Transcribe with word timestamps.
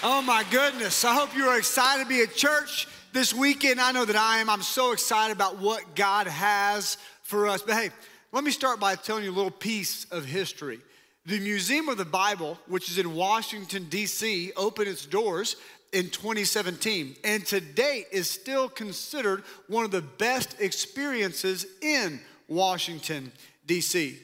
Oh 0.00 0.22
my 0.22 0.44
goodness. 0.48 1.04
I 1.04 1.12
hope 1.12 1.36
you 1.36 1.48
are 1.48 1.58
excited 1.58 2.04
to 2.04 2.08
be 2.08 2.22
at 2.22 2.32
church 2.32 2.86
this 3.12 3.34
weekend. 3.34 3.80
I 3.80 3.90
know 3.90 4.04
that 4.04 4.14
I 4.14 4.38
am. 4.38 4.48
I'm 4.48 4.62
so 4.62 4.92
excited 4.92 5.34
about 5.34 5.58
what 5.58 5.96
God 5.96 6.28
has 6.28 6.98
for 7.24 7.48
us. 7.48 7.62
But 7.62 7.74
hey, 7.74 7.90
let 8.30 8.44
me 8.44 8.52
start 8.52 8.78
by 8.78 8.94
telling 8.94 9.24
you 9.24 9.32
a 9.32 9.34
little 9.34 9.50
piece 9.50 10.04
of 10.12 10.24
history. 10.24 10.78
The 11.26 11.40
Museum 11.40 11.88
of 11.88 11.98
the 11.98 12.04
Bible, 12.04 12.58
which 12.68 12.88
is 12.88 12.98
in 12.98 13.16
Washington, 13.16 13.88
D.C., 13.88 14.52
opened 14.56 14.86
its 14.86 15.04
doors 15.04 15.56
in 15.92 16.10
2017 16.10 17.16
and 17.24 17.44
to 17.46 17.60
date 17.60 18.06
is 18.12 18.30
still 18.30 18.68
considered 18.68 19.42
one 19.66 19.84
of 19.84 19.90
the 19.90 20.02
best 20.02 20.60
experiences 20.60 21.66
in 21.82 22.20
Washington, 22.46 23.32
D.C. 23.66 24.20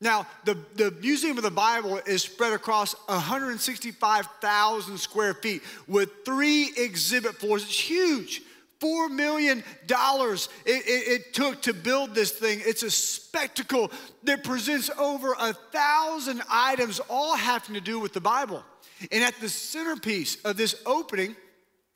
Now, 0.00 0.26
the, 0.44 0.56
the 0.76 0.92
Museum 1.00 1.38
of 1.38 1.42
the 1.42 1.50
Bible 1.50 2.00
is 2.06 2.22
spread 2.22 2.52
across 2.52 2.94
165,000 3.08 4.98
square 4.98 5.34
feet 5.34 5.62
with 5.88 6.24
three 6.24 6.70
exhibit 6.76 7.34
floors. 7.34 7.64
It's 7.64 7.78
huge. 7.78 8.42
$4 8.80 9.10
million 9.10 9.58
it, 9.58 10.38
it, 10.66 11.08
it, 11.08 11.34
took 11.34 11.62
to 11.62 11.74
build 11.74 12.14
this 12.14 12.30
thing. 12.30 12.60
It's 12.64 12.84
a 12.84 12.90
spectacle 12.92 13.90
that 14.22 14.44
presents 14.44 14.88
over 14.96 15.34
a 15.38 15.52
thousand 15.52 16.42
items, 16.48 17.00
all 17.08 17.34
having 17.34 17.74
to 17.74 17.80
do 17.80 17.98
with 17.98 18.12
the 18.12 18.20
Bible. 18.20 18.62
And 19.10 19.24
at 19.24 19.34
the 19.40 19.48
centerpiece 19.48 20.40
of 20.44 20.56
this 20.56 20.80
opening 20.86 21.34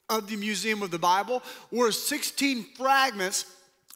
of 0.09 0.29
the 0.29 0.35
Museum 0.37 0.83
of 0.83 0.91
the 0.91 0.99
Bible 0.99 1.43
were 1.71 1.93
16 1.93 2.65
fragments 2.77 3.47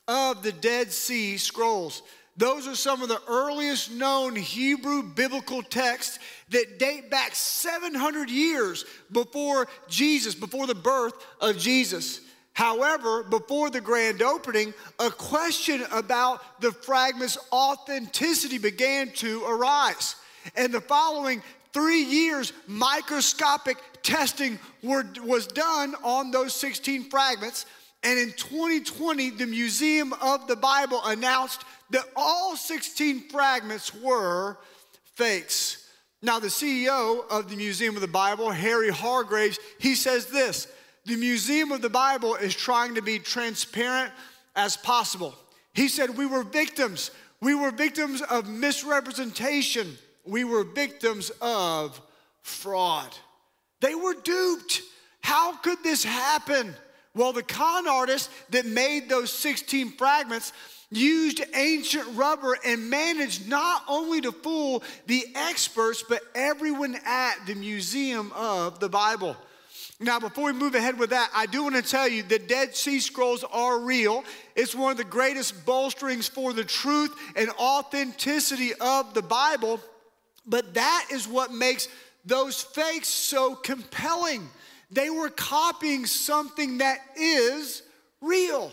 of 0.06 0.44
the 0.44 0.52
Dead 0.52 0.92
Sea 0.92 1.38
Scrolls. 1.38 2.02
Those 2.36 2.66
are 2.66 2.74
some 2.74 3.02
of 3.02 3.08
the 3.08 3.20
earliest 3.28 3.90
known 3.92 4.36
Hebrew 4.36 5.02
biblical 5.02 5.62
texts 5.62 6.18
that 6.50 6.78
date 6.78 7.10
back 7.10 7.34
700 7.34 8.30
years 8.30 8.84
before 9.10 9.68
Jesus, 9.88 10.34
before 10.34 10.66
the 10.66 10.74
birth 10.74 11.14
of 11.40 11.56
Jesus. 11.56 12.20
However, 12.52 13.22
before 13.22 13.70
the 13.70 13.80
grand 13.80 14.22
opening, 14.22 14.74
a 14.98 15.10
question 15.10 15.84
about 15.92 16.60
the 16.60 16.72
fragment's 16.72 17.38
authenticity 17.52 18.58
began 18.58 19.10
to 19.12 19.44
arise. 19.44 20.16
And 20.54 20.72
the 20.72 20.80
following 20.80 21.42
three 21.72 22.02
years, 22.02 22.52
microscopic 22.66 23.76
testing 24.02 24.58
were, 24.82 25.04
was 25.22 25.46
done 25.46 25.94
on 26.02 26.30
those 26.30 26.54
16 26.54 27.10
fragments. 27.10 27.66
And 28.02 28.18
in 28.18 28.32
2020, 28.32 29.30
the 29.30 29.46
Museum 29.46 30.12
of 30.14 30.46
the 30.46 30.56
Bible 30.56 31.00
announced 31.04 31.62
that 31.90 32.04
all 32.14 32.56
16 32.56 33.28
fragments 33.28 33.94
were 33.94 34.58
fakes. 35.14 35.88
Now, 36.22 36.38
the 36.38 36.48
CEO 36.48 37.28
of 37.30 37.50
the 37.50 37.56
Museum 37.56 37.94
of 37.94 38.00
the 38.00 38.08
Bible, 38.08 38.50
Harry 38.50 38.90
Hargraves, 38.90 39.58
he 39.78 39.94
says 39.94 40.26
this 40.26 40.68
The 41.04 41.16
Museum 41.16 41.72
of 41.72 41.82
the 41.82 41.90
Bible 41.90 42.34
is 42.34 42.54
trying 42.54 42.94
to 42.94 43.02
be 43.02 43.18
transparent 43.18 44.12
as 44.54 44.76
possible. 44.76 45.34
He 45.74 45.88
said, 45.88 46.16
We 46.16 46.26
were 46.26 46.42
victims. 46.42 47.10
We 47.40 47.54
were 47.54 47.70
victims 47.70 48.22
of 48.22 48.48
misrepresentation. 48.48 49.98
We 50.24 50.42
were 50.42 50.64
victims 50.64 51.30
of 51.40 52.00
fraud. 52.42 53.14
They 53.80 53.94
were 53.94 54.14
duped. 54.14 54.82
How 55.20 55.54
could 55.56 55.82
this 55.82 56.02
happen? 56.02 56.74
Well, 57.14 57.32
the 57.32 57.42
con 57.42 57.86
artist 57.86 58.30
that 58.50 58.66
made 58.66 59.08
those 59.08 59.32
16 59.32 59.92
fragments 59.92 60.52
used 60.90 61.42
ancient 61.54 62.06
rubber 62.14 62.56
and 62.64 62.88
managed 62.88 63.48
not 63.48 63.82
only 63.88 64.20
to 64.20 64.32
fool 64.32 64.82
the 65.06 65.24
experts, 65.34 66.04
but 66.08 66.22
everyone 66.34 66.96
at 67.04 67.34
the 67.46 67.54
Museum 67.54 68.32
of 68.34 68.78
the 68.78 68.88
Bible. 68.88 69.36
Now, 69.98 70.20
before 70.20 70.46
we 70.46 70.52
move 70.52 70.74
ahead 70.74 70.98
with 70.98 71.10
that, 71.10 71.30
I 71.34 71.46
do 71.46 71.62
want 71.62 71.74
to 71.76 71.82
tell 71.82 72.06
you 72.06 72.22
the 72.22 72.38
Dead 72.38 72.76
Sea 72.76 73.00
Scrolls 73.00 73.44
are 73.44 73.78
real. 73.78 74.24
It's 74.54 74.74
one 74.74 74.92
of 74.92 74.98
the 74.98 75.04
greatest 75.04 75.64
bolsterings 75.64 76.28
for 76.28 76.52
the 76.52 76.64
truth 76.64 77.16
and 77.34 77.48
authenticity 77.58 78.74
of 78.74 79.14
the 79.14 79.22
Bible, 79.22 79.80
but 80.46 80.74
that 80.74 81.06
is 81.10 81.26
what 81.26 81.50
makes 81.52 81.88
those 82.26 82.60
fakes 82.60 83.08
so 83.08 83.54
compelling. 83.54 84.46
They 84.90 85.08
were 85.08 85.30
copying 85.30 86.04
something 86.04 86.78
that 86.78 86.98
is 87.16 87.82
real. 88.20 88.70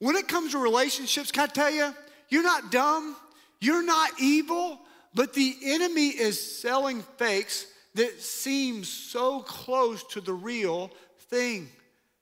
When 0.00 0.16
it 0.16 0.26
comes 0.28 0.52
to 0.52 0.58
relationships, 0.58 1.30
can 1.30 1.44
I 1.44 1.46
tell 1.46 1.70
you, 1.70 1.94
you're 2.30 2.42
not 2.42 2.72
dumb, 2.72 3.14
you're 3.60 3.84
not 3.84 4.10
evil, 4.18 4.80
but 5.14 5.34
the 5.34 5.54
enemy 5.62 6.08
is 6.08 6.60
selling 6.60 7.02
fakes 7.18 7.66
that 7.94 8.20
seem 8.20 8.82
so 8.82 9.40
close 9.40 10.02
to 10.04 10.20
the 10.20 10.32
real 10.32 10.90
thing. 11.28 11.68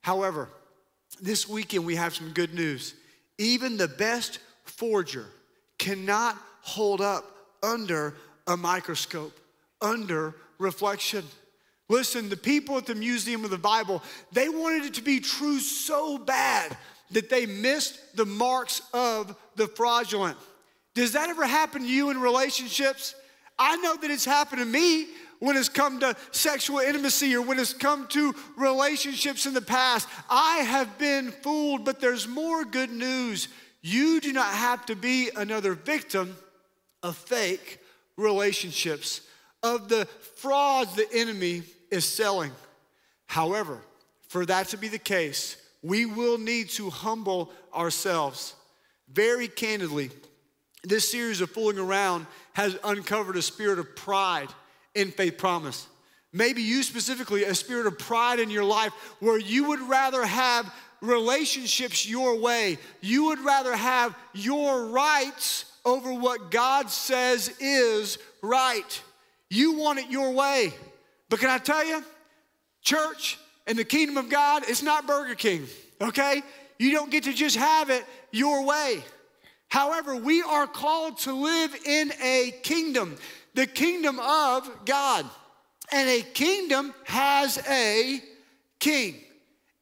However, 0.00 0.48
this 1.20 1.48
weekend 1.48 1.86
we 1.86 1.96
have 1.96 2.14
some 2.14 2.30
good 2.30 2.52
news. 2.52 2.94
Even 3.38 3.76
the 3.76 3.88
best 3.88 4.40
forger 4.64 5.26
cannot 5.78 6.36
hold 6.62 7.00
up 7.00 7.24
under 7.62 8.14
a 8.48 8.56
microscope, 8.56 9.38
under 9.80 10.34
reflection. 10.58 11.24
Listen, 11.88 12.28
the 12.28 12.36
people 12.36 12.76
at 12.76 12.86
the 12.86 12.94
Museum 12.94 13.44
of 13.44 13.50
the 13.50 13.58
Bible, 13.58 14.02
they 14.32 14.48
wanted 14.48 14.84
it 14.84 14.94
to 14.94 15.02
be 15.02 15.20
true 15.20 15.60
so 15.60 16.18
bad 16.18 16.76
that 17.10 17.30
they 17.30 17.46
missed 17.46 18.16
the 18.16 18.26
marks 18.26 18.82
of 18.92 19.34
the 19.56 19.66
fraudulent. 19.68 20.36
Does 20.94 21.12
that 21.12 21.30
ever 21.30 21.46
happen 21.46 21.82
to 21.82 21.88
you 21.88 22.10
in 22.10 22.20
relationships? 22.20 23.14
I 23.58 23.76
know 23.76 23.96
that 23.96 24.10
it's 24.10 24.24
happened 24.24 24.60
to 24.60 24.66
me 24.66 25.06
when 25.38 25.56
it's 25.56 25.68
come 25.68 26.00
to 26.00 26.16
sexual 26.32 26.78
intimacy 26.78 27.34
or 27.34 27.42
when 27.42 27.58
it's 27.58 27.72
come 27.72 28.06
to 28.08 28.34
relationships 28.56 29.46
in 29.46 29.54
the 29.54 29.62
past. 29.62 30.08
I 30.28 30.58
have 30.58 30.98
been 30.98 31.30
fooled, 31.30 31.84
but 31.84 32.00
there's 32.00 32.26
more 32.26 32.64
good 32.64 32.90
news. 32.90 33.48
You 33.80 34.20
do 34.20 34.32
not 34.32 34.52
have 34.52 34.84
to 34.86 34.96
be 34.96 35.30
another 35.36 35.74
victim 35.74 36.36
of 37.02 37.16
fake 37.16 37.78
relationships, 38.16 39.20
of 39.62 39.88
the 39.88 40.06
frauds 40.36 40.94
the 40.96 41.06
enemy 41.12 41.62
is 41.90 42.04
selling. 42.04 42.50
However, 43.26 43.78
for 44.28 44.44
that 44.46 44.68
to 44.68 44.76
be 44.76 44.88
the 44.88 44.98
case, 44.98 45.56
we 45.82 46.06
will 46.06 46.38
need 46.38 46.70
to 46.70 46.90
humble 46.90 47.50
ourselves. 47.74 48.54
Very 49.12 49.48
candidly, 49.48 50.10
this 50.84 51.10
series 51.10 51.40
of 51.40 51.50
fooling 51.50 51.78
around 51.78 52.26
has 52.54 52.76
uncovered 52.84 53.36
a 53.36 53.42
spirit 53.42 53.78
of 53.78 53.96
pride 53.96 54.48
in 54.94 55.10
faith 55.10 55.38
promise. 55.38 55.86
Maybe 56.32 56.62
you 56.62 56.82
specifically, 56.82 57.44
a 57.44 57.54
spirit 57.54 57.86
of 57.86 57.98
pride 57.98 58.38
in 58.38 58.50
your 58.50 58.64
life 58.64 58.92
where 59.20 59.38
you 59.38 59.68
would 59.68 59.80
rather 59.80 60.24
have 60.24 60.72
relationships 61.00 62.06
your 62.06 62.38
way. 62.38 62.78
You 63.00 63.26
would 63.26 63.40
rather 63.40 63.74
have 63.74 64.16
your 64.34 64.86
rights 64.86 65.64
over 65.84 66.12
what 66.12 66.50
God 66.50 66.90
says 66.90 67.48
is 67.60 68.18
right. 68.42 69.02
You 69.48 69.74
want 69.78 70.00
it 70.00 70.10
your 70.10 70.32
way. 70.32 70.74
But 71.30 71.40
can 71.40 71.50
I 71.50 71.58
tell 71.58 71.84
you, 71.86 72.04
church, 72.82 73.38
in 73.68 73.76
the 73.76 73.84
kingdom 73.84 74.16
of 74.16 74.28
God, 74.30 74.64
it's 74.66 74.82
not 74.82 75.06
Burger 75.06 75.34
King, 75.34 75.66
okay? 76.00 76.42
You 76.78 76.90
don't 76.90 77.10
get 77.10 77.24
to 77.24 77.32
just 77.32 77.56
have 77.56 77.90
it 77.90 78.04
your 78.32 78.64
way. 78.64 79.02
However, 79.68 80.16
we 80.16 80.42
are 80.42 80.66
called 80.66 81.18
to 81.20 81.32
live 81.32 81.74
in 81.84 82.12
a 82.22 82.52
kingdom, 82.62 83.16
the 83.54 83.66
kingdom 83.66 84.18
of 84.18 84.68
God. 84.86 85.26
And 85.92 86.08
a 86.08 86.22
kingdom 86.22 86.94
has 87.04 87.58
a 87.68 88.22
king. 88.78 89.16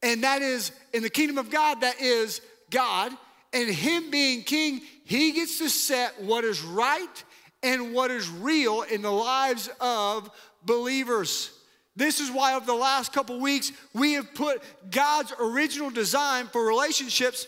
And 0.03 0.25
that 0.25 0.43
is, 0.43 0.73
in 0.93 1.03
the 1.03 1.11
kingdom 1.11 1.39
of 1.39 1.51
God, 1.51 1.81
that 1.81 2.01
is 2.01 2.41
God. 2.71 3.13
And 3.53 3.69
Him 3.69 4.11
being 4.11 4.43
king, 4.43 4.83
He 5.05 5.33
gets 5.33 5.59
to 5.59 5.69
set 5.69 6.21
what 6.23 6.45
is 6.45 6.63
right 6.63 7.25
and 7.63 7.95
what 7.95 8.11
is 8.11 8.29
real 8.29 8.83
in 8.83 9.03
the 9.03 9.11
lives 9.11 9.71
of 9.81 10.31
believers. 10.65 11.56
This 11.97 12.21
is 12.21 12.31
why, 12.31 12.55
over 12.55 12.67
the 12.67 12.75
last 12.75 13.13
couple 13.13 13.41
weeks, 13.41 13.73
we 13.95 14.13
have 14.13 14.35
put 14.35 14.63
God's 14.91 15.33
original 15.41 15.91
design 15.91 16.47
for 16.49 16.65
relationships 16.65 17.47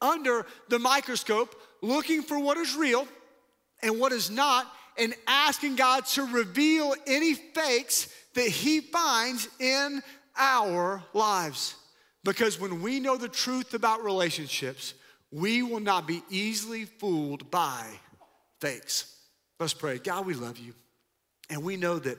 under 0.00 0.46
the 0.68 0.78
microscope, 0.78 1.54
looking 1.82 2.22
for 2.22 2.38
what 2.38 2.56
is 2.56 2.76
real 2.76 3.08
and 3.82 3.98
what 3.98 4.12
is 4.12 4.30
not, 4.30 4.72
and 4.96 5.14
asking 5.26 5.74
God 5.74 6.06
to 6.06 6.24
reveal 6.26 6.94
any 7.06 7.34
fakes 7.34 8.08
that 8.34 8.46
He 8.46 8.80
finds 8.80 9.48
in 9.58 10.00
our 10.36 11.02
lives. 11.12 11.74
Because 12.24 12.60
when 12.60 12.82
we 12.82 13.00
know 13.00 13.16
the 13.16 13.28
truth 13.28 13.74
about 13.74 14.04
relationships, 14.04 14.94
we 15.32 15.62
will 15.62 15.80
not 15.80 16.06
be 16.06 16.22
easily 16.30 16.84
fooled 16.84 17.50
by 17.50 17.84
fakes. 18.60 19.12
Let's 19.58 19.74
pray. 19.74 19.98
God, 19.98 20.26
we 20.26 20.34
love 20.34 20.58
you. 20.58 20.74
And 21.50 21.64
we 21.64 21.76
know 21.76 21.98
that 21.98 22.18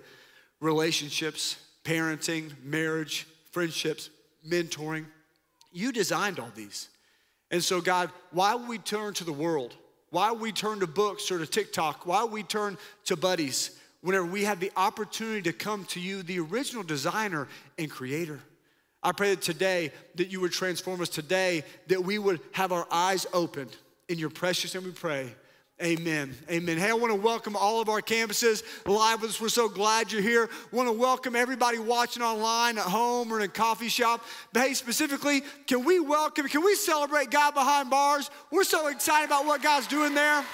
relationships, 0.63 1.57
parenting, 1.83 2.51
marriage, 2.63 3.27
friendships, 3.51 4.10
mentoring. 4.48 5.06
You 5.71 5.92
designed 5.92 6.39
all 6.39 6.51
these. 6.56 6.89
And 7.51 7.63
so, 7.63 7.81
God, 7.81 8.10
why 8.31 8.56
would 8.56 8.68
we 8.68 8.77
turn 8.77 9.13
to 9.15 9.24
the 9.24 9.33
world? 9.33 9.75
Why 10.10 10.31
would 10.31 10.42
we 10.42 10.51
turn 10.51 10.80
to 10.80 10.88
books 10.88 11.30
or 11.31 11.39
to 11.39 11.45
TikTok? 11.45 12.06
Why 12.06 12.24
would 12.24 12.31
we 12.31 12.44
turn 12.44 12.77
to 13.06 13.15
buddies 13.15 13.77
whenever 14.04 14.25
we 14.25 14.44
have 14.44 14.60
the 14.60 14.71
opportunity 14.75 15.42
to 15.42 15.54
come 15.54 15.86
to 15.86 16.00
you, 16.00 16.24
the 16.24 16.39
original 16.39 16.83
designer 16.83 17.48
and 17.80 17.89
creator. 17.89 18.39
I 19.01 19.13
pray 19.13 19.31
that 19.31 19.42
today 19.42 19.92
that 20.15 20.30
you 20.30 20.42
would 20.42 20.51
transform 20.51 21.01
us 21.01 21.10
today, 21.10 21.63
that 21.88 22.04
we 22.04 22.19
would 22.19 22.42
have 22.51 22.71
our 22.71 22.86
eyes 22.92 23.25
opened. 23.33 23.75
In 24.10 24.19
your 24.19 24.30
precious 24.30 24.75
name 24.75 24.83
we 24.83 24.92
pray. 24.92 25.33
Amen. 25.83 26.33
Amen. 26.50 26.77
Hey, 26.77 26.91
I 26.91 26.94
want 26.94 27.12
to 27.12 27.19
welcome 27.19 27.57
all 27.57 27.81
of 27.81 27.89
our 27.89 28.00
campuses 28.00 28.63
live 28.85 29.21
with 29.21 29.31
us. 29.31 29.41
We're 29.41 29.50
so 29.50 29.68
glad 29.68 30.13
you're 30.13 30.21
here. 30.21 30.50
Want 30.71 30.88
to 30.88 30.94
welcome 30.94 31.35
everybody 31.35 31.77
watching 31.77 32.24
online 32.24 32.77
at 32.77 32.85
home 32.85 33.33
or 33.33 33.39
in 33.39 33.44
a 33.44 33.50
coffee 33.50 33.89
shop. 33.89 34.24
But 34.53 34.62
hey, 34.62 34.75
specifically, 34.75 35.41
can 35.68 35.83
we 35.83 36.00
welcome, 36.00 36.47
can 36.47 36.63
we 36.63 36.75
celebrate 36.75 37.31
God 37.31 37.53
behind 37.53 37.89
bars? 37.89 38.31
We're 38.50 38.63
so 38.63 38.88
excited 38.88 39.25
about 39.25 39.45
what 39.45 39.62
God's 39.62 39.88
doing 39.88 40.13
there. 40.13 40.45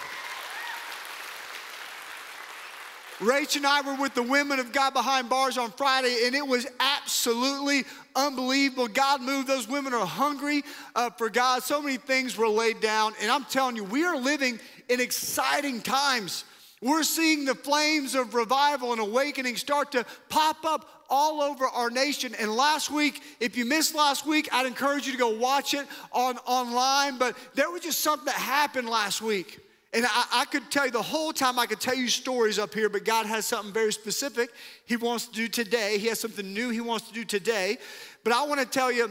Rach 3.20 3.58
and 3.58 3.68
I 3.68 3.82
were 3.82 4.02
with 4.02 4.16
the 4.16 4.24
women 4.24 4.60
of 4.60 4.72
God 4.72 4.94
Behind 4.94 5.28
Bars 5.30 5.58
on 5.58 5.72
Friday, 5.72 6.26
and 6.26 6.34
it 6.34 6.48
was 6.48 6.66
absolutely 6.80 7.84
unbelievable. 8.16 8.88
God 8.88 9.22
moved. 9.22 9.48
Those 9.50 9.68
women 9.68 9.94
are 9.94 10.06
hungry 10.06 10.64
uh, 10.96 11.10
for 11.10 11.30
God. 11.30 11.62
So 11.62 11.82
many 11.82 11.98
things 11.98 12.38
were 12.38 12.48
laid 12.48 12.80
down. 12.80 13.14
And 13.22 13.30
I'm 13.30 13.44
telling 13.44 13.76
you, 13.76 13.84
we 13.84 14.06
are 14.06 14.18
living 14.18 14.58
in 14.90 15.00
exciting 15.00 15.82
times. 15.82 16.44
We're 16.82 17.04
seeing 17.04 17.46
the 17.46 17.56
flames 17.56 18.16
of 18.16 18.34
revival 18.34 18.92
and 18.92 19.02
awakening 19.02 19.58
start 19.58 19.92
to 19.94 20.06
pop 20.30 20.66
up 20.66 20.90
all 21.10 21.42
over 21.42 21.66
our 21.66 21.90
nation. 21.90 22.36
And 22.40 22.56
last 22.56 22.90
week, 22.90 23.22
if 23.40 23.58
you 23.58 23.66
missed 23.66 23.96
last 23.96 24.26
week, 24.26 24.48
I'd 24.52 24.66
encourage 24.66 25.06
you 25.06 25.12
to 25.12 25.18
go 25.18 25.30
watch 25.30 25.74
it 25.74 25.86
on 26.12 26.38
online. 26.40 27.18
But 27.18 27.38
there 27.56 27.70
was 27.70 27.82
just 27.82 28.00
something 28.02 28.26
that 28.26 28.36
happened 28.36 28.90
last 28.90 29.22
week. 29.22 29.60
And 29.92 30.06
I, 30.06 30.26
I, 30.34 30.46
could 30.46 30.70
tell 30.70 30.86
you 30.86 30.92
the 30.92 31.02
whole 31.02 31.34
time, 31.34 31.58
I 31.58 31.66
could 31.66 31.80
tell 31.80 31.96
you 31.96 32.08
stories 32.08 32.60
up 32.60 32.76
here, 32.76 32.90
but 32.90 33.04
God 33.04 33.26
has 33.26 33.48
something 33.48 33.74
very 33.74 33.92
specific 33.92 34.52
He 34.86 34.96
wants 34.96 35.26
to 35.26 35.34
do 35.34 35.48
today. 35.48 35.98
He 35.98 36.08
has 36.08 36.20
something 36.20 36.54
new 36.54 36.70
He 36.70 36.80
wants 36.80 37.08
to 37.08 37.14
do 37.14 37.26
today. 37.26 37.78
But 38.24 38.34
I 38.34 38.46
want 38.46 38.60
to 38.60 38.68
tell 38.68 38.92
you 38.92 39.10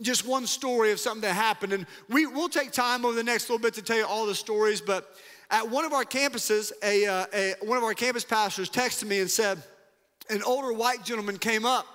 just 0.00 0.26
one 0.26 0.46
story 0.46 0.92
of 0.92 1.00
something 1.00 1.22
that 1.22 1.34
happened. 1.34 1.72
And 1.72 1.86
we, 2.08 2.26
we'll 2.26 2.48
take 2.48 2.72
time 2.72 3.04
over 3.04 3.14
the 3.14 3.24
next 3.24 3.48
little 3.48 3.62
bit 3.62 3.74
to 3.74 3.82
tell 3.82 3.96
you 3.96 4.06
all 4.06 4.26
the 4.26 4.34
stories. 4.34 4.80
But 4.80 5.08
at 5.50 5.68
one 5.68 5.84
of 5.84 5.92
our 5.92 6.04
campuses, 6.04 6.72
a, 6.82 7.06
uh, 7.06 7.26
a 7.32 7.54
one 7.62 7.78
of 7.78 7.84
our 7.84 7.94
campus 7.94 8.24
pastors 8.24 8.70
texted 8.70 9.06
me 9.06 9.20
and 9.20 9.30
said, 9.30 9.62
an 10.30 10.42
older 10.42 10.72
white 10.72 11.04
gentleman 11.04 11.38
came 11.38 11.66
up 11.66 11.86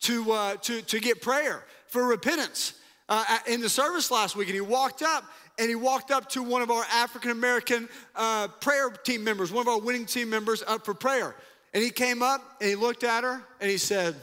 to, 0.00 0.32
uh, 0.32 0.56
to, 0.56 0.82
to 0.82 1.00
get 1.00 1.22
prayer 1.22 1.64
for 1.88 2.06
repentance 2.06 2.74
uh, 3.08 3.38
in 3.46 3.60
the 3.60 3.68
service 3.68 4.10
last 4.10 4.36
week. 4.36 4.48
And 4.48 4.54
he 4.54 4.60
walked 4.60 5.02
up 5.02 5.24
and 5.58 5.68
he 5.68 5.74
walked 5.74 6.10
up 6.10 6.28
to 6.30 6.42
one 6.42 6.62
of 6.62 6.70
our 6.70 6.84
African 6.92 7.30
American 7.30 7.88
uh, 8.14 8.48
prayer 8.60 8.90
team 8.90 9.24
members, 9.24 9.52
one 9.52 9.62
of 9.62 9.68
our 9.68 9.80
winning 9.80 10.04
team 10.04 10.28
members, 10.28 10.62
up 10.66 10.84
for 10.84 10.94
prayer. 10.94 11.34
And 11.72 11.82
he 11.82 11.90
came 11.90 12.22
up 12.22 12.42
and 12.60 12.68
he 12.68 12.76
looked 12.76 13.04
at 13.04 13.24
her 13.24 13.42
and 13.60 13.70
he 13.70 13.78
said, 13.78 14.16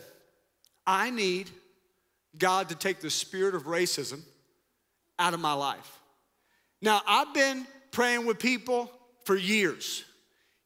I 0.85 1.09
need 1.09 1.49
God 2.37 2.69
to 2.69 2.75
take 2.75 2.99
the 2.99 3.09
spirit 3.09 3.55
of 3.55 3.63
racism 3.63 4.21
out 5.19 5.33
of 5.33 5.39
my 5.39 5.53
life. 5.53 5.99
Now, 6.81 7.01
I've 7.07 7.33
been 7.33 7.65
praying 7.91 8.25
with 8.25 8.39
people 8.39 8.91
for 9.25 9.35
years. 9.35 10.03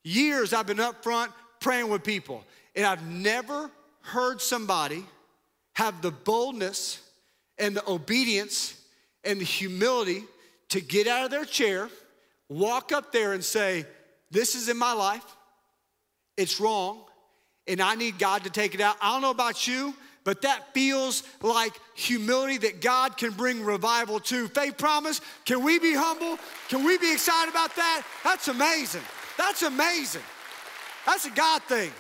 Years 0.03 0.53
I've 0.53 0.67
been 0.67 0.79
up 0.79 1.03
front 1.03 1.31
praying 1.59 1.89
with 1.89 2.03
people, 2.03 2.43
and 2.75 2.85
I've 2.85 3.05
never 3.07 3.69
heard 4.01 4.41
somebody 4.41 5.05
have 5.73 6.01
the 6.01 6.11
boldness 6.11 7.01
and 7.57 7.75
the 7.75 7.87
obedience 7.89 8.81
and 9.23 9.39
the 9.39 9.45
humility 9.45 10.23
to 10.69 10.81
get 10.81 11.07
out 11.07 11.25
of 11.25 11.31
their 11.31 11.45
chair, 11.45 11.89
walk 12.49 12.91
up 12.91 13.11
there 13.11 13.33
and 13.33 13.43
say, 13.43 13.85
This 14.31 14.55
is 14.55 14.69
in 14.69 14.77
my 14.77 14.93
life, 14.93 15.25
it's 16.35 16.59
wrong, 16.59 17.03
and 17.67 17.81
I 17.81 17.95
need 17.95 18.17
God 18.17 18.43
to 18.45 18.49
take 18.49 18.73
it 18.73 18.81
out. 18.81 18.95
I 19.01 19.11
don't 19.11 19.21
know 19.21 19.31
about 19.31 19.67
you, 19.67 19.93
but 20.27 20.41
that 20.41 20.74
feels 20.74 21.24
like 21.41 21.71
humility 21.94 22.57
that 22.57 22.81
God 22.81 23.15
can 23.15 23.31
bring 23.31 23.63
revival 23.63 24.19
to. 24.19 24.50
Faith 24.50 24.77
promise, 24.77 25.21
can 25.45 25.63
we 25.63 25.79
be 25.79 25.94
humble? 25.94 26.38
Can 26.68 26.83
we 26.83 26.97
be 26.97 27.13
excited 27.13 27.50
about 27.50 27.74
that? 27.77 28.01
That's 28.25 28.50
amazing. 28.50 29.03
That's 29.38 29.62
amazing. 29.62 30.24
That's 31.06 31.27
a 31.27 31.29
God 31.29 31.63
thing. 31.63 31.91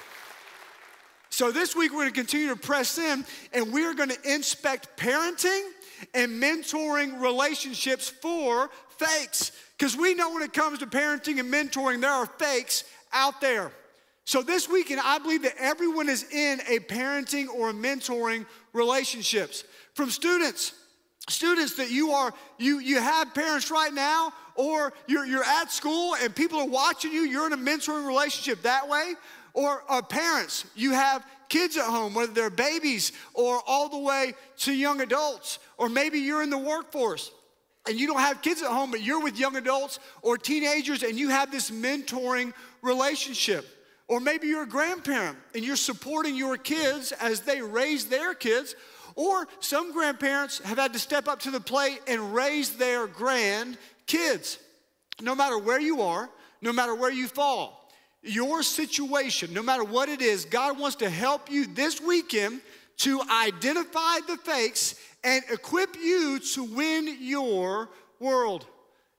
So 1.29 1.53
this 1.53 1.73
week 1.73 1.93
we're 1.93 1.99
going 1.99 2.09
to 2.09 2.15
continue 2.15 2.49
to 2.49 2.57
press 2.57 2.97
in 2.97 3.23
and 3.53 3.71
we're 3.71 3.93
going 3.93 4.09
to 4.09 4.19
inspect 4.33 4.97
parenting 4.97 5.61
and 6.13 6.43
mentoring 6.43 7.21
relationships 7.21 8.09
for 8.09 8.69
fakes. 8.97 9.53
Because 9.77 9.95
we 9.95 10.13
know 10.15 10.33
when 10.33 10.43
it 10.43 10.51
comes 10.51 10.79
to 10.79 10.85
parenting 10.85 11.39
and 11.39 11.49
mentoring, 11.49 12.01
there 12.01 12.11
are 12.11 12.25
fakes 12.25 12.83
out 13.13 13.39
there. 13.39 13.71
So 14.27 14.41
this 14.41 14.67
weekend, 14.67 14.99
I 15.01 15.19
believe 15.19 15.43
that 15.43 15.55
everyone 15.57 16.09
is 16.09 16.29
in 16.33 16.59
a 16.67 16.79
parenting 16.79 17.47
or 17.47 17.69
a 17.69 17.73
mentoring 17.73 18.45
relationships. 18.73 19.63
From 19.93 20.09
students, 20.09 20.73
students 21.29 21.75
that 21.75 21.91
you 21.91 22.11
are, 22.11 22.33
you, 22.57 22.79
you 22.79 22.99
have 22.99 23.33
parents 23.33 23.71
right 23.71 23.93
now, 23.93 24.33
or 24.55 24.91
you're, 25.07 25.25
you're 25.25 25.45
at 25.45 25.71
school 25.71 26.15
and 26.21 26.35
people 26.35 26.59
are 26.59 26.67
watching 26.67 27.13
you, 27.13 27.21
you're 27.21 27.47
in 27.47 27.53
a 27.53 27.57
mentoring 27.57 28.05
relationship 28.05 28.63
that 28.63 28.89
way. 28.89 29.13
Or 29.53 29.81
uh, 29.87 30.01
parents, 30.01 30.65
you 30.75 30.91
have 30.91 31.25
kids 31.47 31.77
at 31.77 31.85
home, 31.85 32.13
whether 32.13 32.33
they're 32.33 32.49
babies 32.49 33.13
or 33.33 33.61
all 33.65 33.87
the 33.87 33.97
way 33.97 34.33
to 34.57 34.73
young 34.73 34.99
adults, 34.99 35.59
or 35.77 35.87
maybe 35.87 36.19
you're 36.19 36.43
in 36.43 36.49
the 36.49 36.57
workforce 36.57 37.31
and 37.87 37.97
you 37.97 38.07
don't 38.07 38.19
have 38.19 38.41
kids 38.41 38.61
at 38.61 38.67
home, 38.67 38.91
but 38.91 39.01
you're 39.01 39.23
with 39.23 39.39
young 39.39 39.55
adults 39.55 40.01
or 40.21 40.37
teenagers 40.37 41.03
and 41.03 41.17
you 41.17 41.29
have 41.29 41.49
this 41.49 41.71
mentoring 41.71 42.51
relationship. 42.81 43.65
Or 44.07 44.19
maybe 44.19 44.47
you're 44.47 44.63
a 44.63 44.67
grandparent 44.67 45.37
and 45.53 45.63
you're 45.63 45.75
supporting 45.75 46.35
your 46.35 46.57
kids 46.57 47.11
as 47.11 47.41
they 47.41 47.61
raise 47.61 48.05
their 48.05 48.33
kids. 48.33 48.75
Or 49.15 49.47
some 49.59 49.91
grandparents 49.91 50.59
have 50.59 50.77
had 50.77 50.93
to 50.93 50.99
step 50.99 51.27
up 51.27 51.39
to 51.41 51.51
the 51.51 51.59
plate 51.59 51.99
and 52.07 52.33
raise 52.33 52.77
their 52.77 53.07
grandkids. 53.07 54.59
No 55.21 55.35
matter 55.35 55.57
where 55.57 55.79
you 55.79 56.01
are, 56.01 56.29
no 56.61 56.71
matter 56.71 56.95
where 56.95 57.11
you 57.11 57.27
fall, 57.27 57.91
your 58.21 58.63
situation, 58.63 59.53
no 59.53 59.61
matter 59.61 59.83
what 59.83 60.09
it 60.09 60.21
is, 60.21 60.45
God 60.45 60.79
wants 60.79 60.97
to 60.97 61.09
help 61.09 61.51
you 61.51 61.65
this 61.65 61.99
weekend 61.99 62.61
to 62.97 63.21
identify 63.31 64.19
the 64.27 64.37
fakes 64.37 64.95
and 65.23 65.43
equip 65.51 65.95
you 65.95 66.39
to 66.39 66.63
win 66.63 67.17
your 67.19 67.89
world. 68.19 68.65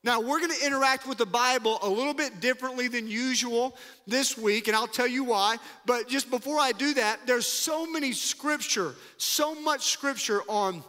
Now, 0.01 0.21
we're 0.21 0.39
going 0.39 0.51
to 0.51 0.65
interact 0.65 1.05
with 1.07 1.17
the 1.17 1.25
Bible 1.25 1.77
a 1.81 1.89
little 1.89 2.13
bit 2.13 2.39
differently 2.39 2.87
than 2.87 3.07
usual 3.07 3.75
this 4.07 4.37
week, 4.37 4.69
and 4.69 4.77
I'll 4.77 4.87
tell 4.87 5.07
you 5.07 5.25
why. 5.25 5.57
But 5.85 6.07
just 6.07 6.29
before 6.29 6.57
I 6.57 6.71
do 6.71 6.93
that, 6.93 7.19
there's 7.25 7.45
so 7.45 7.85
many 7.85 8.13
scripture, 8.13 8.95
so 9.17 9.53
much 9.55 9.91
scripture 9.91 10.41
on 10.47 10.83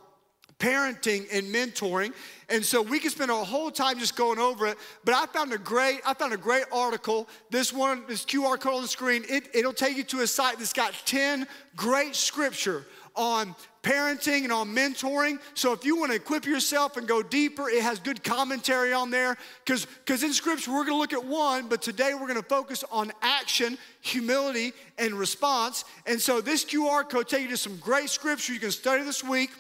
parenting 0.61 1.27
and 1.33 1.53
mentoring. 1.53 2.13
And 2.49 2.65
so 2.65 2.83
we 2.83 3.01
could 3.01 3.11
spend 3.11 3.33
our 3.33 3.45
whole 3.45 3.73
time 3.73 3.99
just 3.99 4.15
going 4.15 4.39
over 4.39 4.67
it. 4.69 4.79
But 5.05 5.15
I 5.15 5.27
found 5.27 5.53
a 5.53 5.59
great, 5.59 6.01
I 6.07 6.15
found 6.15 6.33
a 6.33 6.37
great 6.37 6.65
article. 6.71 7.29
This 7.51 7.73
one, 7.73 8.05
this 8.07 8.25
QR 8.25 8.61
code 8.61 8.75
on 8.75 8.83
the 8.83 8.89
screen, 8.89 9.25
it, 9.29 9.49
it'll 9.55 9.73
take 9.73 9.97
you 9.97 10.05
to 10.05 10.21
a 10.21 10.27
site 10.27 10.59
that's 10.59 10.73
got 10.73 10.93
10 11.07 11.49
great 11.75 12.15
scripture 12.15 12.87
on 13.17 13.57
parenting 13.83 14.45
and 14.45 14.53
on 14.53 14.75
mentoring. 14.75 15.39
So 15.55 15.73
if 15.73 15.85
you 15.85 15.97
want 15.97 16.13
to 16.13 16.17
equip 16.17 16.45
yourself 16.45 16.97
and 16.97 17.09
go 17.09 17.23
deeper, 17.23 17.69
it 17.69 17.83
has 17.83 17.99
good 17.99 18.23
commentary 18.23 18.93
on 18.93 19.11
there. 19.11 19.37
Because 19.65 20.23
in 20.23 20.33
scripture 20.33 20.71
we're 20.71 20.85
going 20.85 20.97
to 20.97 20.99
look 20.99 21.13
at 21.13 21.25
one, 21.25 21.69
but 21.69 21.83
today 21.83 22.13
we're 22.15 22.27
going 22.27 22.35
to 22.35 22.43
focus 22.43 22.85
on 22.91 23.13
action, 23.23 23.79
humility, 24.01 24.73
and 24.99 25.15
response. 25.15 25.85
And 26.07 26.21
so 26.21 26.41
this 26.41 26.65
QR 26.65 27.09
code 27.09 27.29
take 27.29 27.43
you 27.43 27.49
to 27.49 27.57
some 27.57 27.77
great 27.77 28.11
scripture 28.11 28.53
you 28.53 28.61
can 28.61 28.71
study 28.71 29.03
this 29.03 29.25
week. 29.25 29.51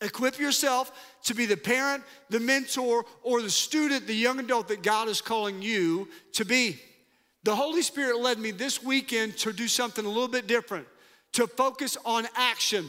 Equip 0.00 0.38
yourself 0.38 0.92
to 1.24 1.34
be 1.34 1.44
the 1.44 1.56
parent, 1.56 2.04
the 2.30 2.38
mentor, 2.38 3.04
or 3.24 3.42
the 3.42 3.50
student, 3.50 4.06
the 4.06 4.14
young 4.14 4.38
adult 4.38 4.68
that 4.68 4.82
God 4.82 5.08
is 5.08 5.20
calling 5.20 5.60
you 5.60 6.08
to 6.34 6.44
be. 6.44 6.80
The 7.42 7.56
Holy 7.56 7.82
Spirit 7.82 8.20
led 8.20 8.38
me 8.38 8.52
this 8.52 8.82
weekend 8.82 9.36
to 9.38 9.52
do 9.52 9.66
something 9.66 10.04
a 10.04 10.08
little 10.08 10.28
bit 10.28 10.46
different, 10.46 10.86
to 11.32 11.48
focus 11.48 11.96
on 12.04 12.28
action. 12.36 12.86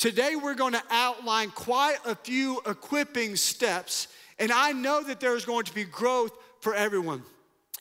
Today, 0.00 0.34
we're 0.34 0.54
going 0.54 0.72
to 0.72 0.82
outline 0.88 1.50
quite 1.50 1.98
a 2.06 2.14
few 2.14 2.62
equipping 2.64 3.36
steps, 3.36 4.08
and 4.38 4.50
I 4.50 4.72
know 4.72 5.02
that 5.02 5.20
there 5.20 5.36
is 5.36 5.44
going 5.44 5.66
to 5.66 5.74
be 5.74 5.84
growth 5.84 6.32
for 6.60 6.74
everyone. 6.74 7.22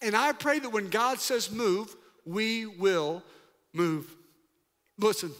And 0.02 0.14
I 0.18 0.34
pray 0.34 0.60
that 0.60 0.70
when 0.70 0.90
God 0.90 1.22
says 1.22 1.50
move, 1.50 1.96
we 2.26 2.66
will 2.66 3.24
move. 3.72 4.14
Listen, 4.98 5.32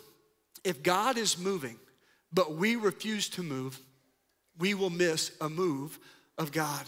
if 0.64 0.82
God 0.82 1.18
is 1.18 1.38
moving, 1.38 1.76
but 2.32 2.54
we 2.54 2.78
refuse 2.78 3.28
to 3.32 3.44
move, 3.44 3.78
we 4.58 4.74
will 4.74 4.90
miss 4.90 5.34
a 5.42 5.50
move 5.50 6.00
of 6.38 6.54
God. 6.54 6.86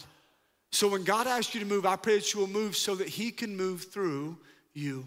So 0.70 0.88
when 0.88 1.04
God 1.04 1.26
asks 1.26 1.52
you 1.52 1.60
to 1.60 1.66
move, 1.66 1.84
I 1.84 1.96
pray 1.96 2.16
that 2.16 2.32
you 2.32 2.40
will 2.40 2.46
move 2.46 2.76
so 2.76 2.94
that 2.94 3.08
He 3.08 3.30
can 3.30 3.54
move 3.54 3.92
through 3.92 4.38
you. 4.72 5.06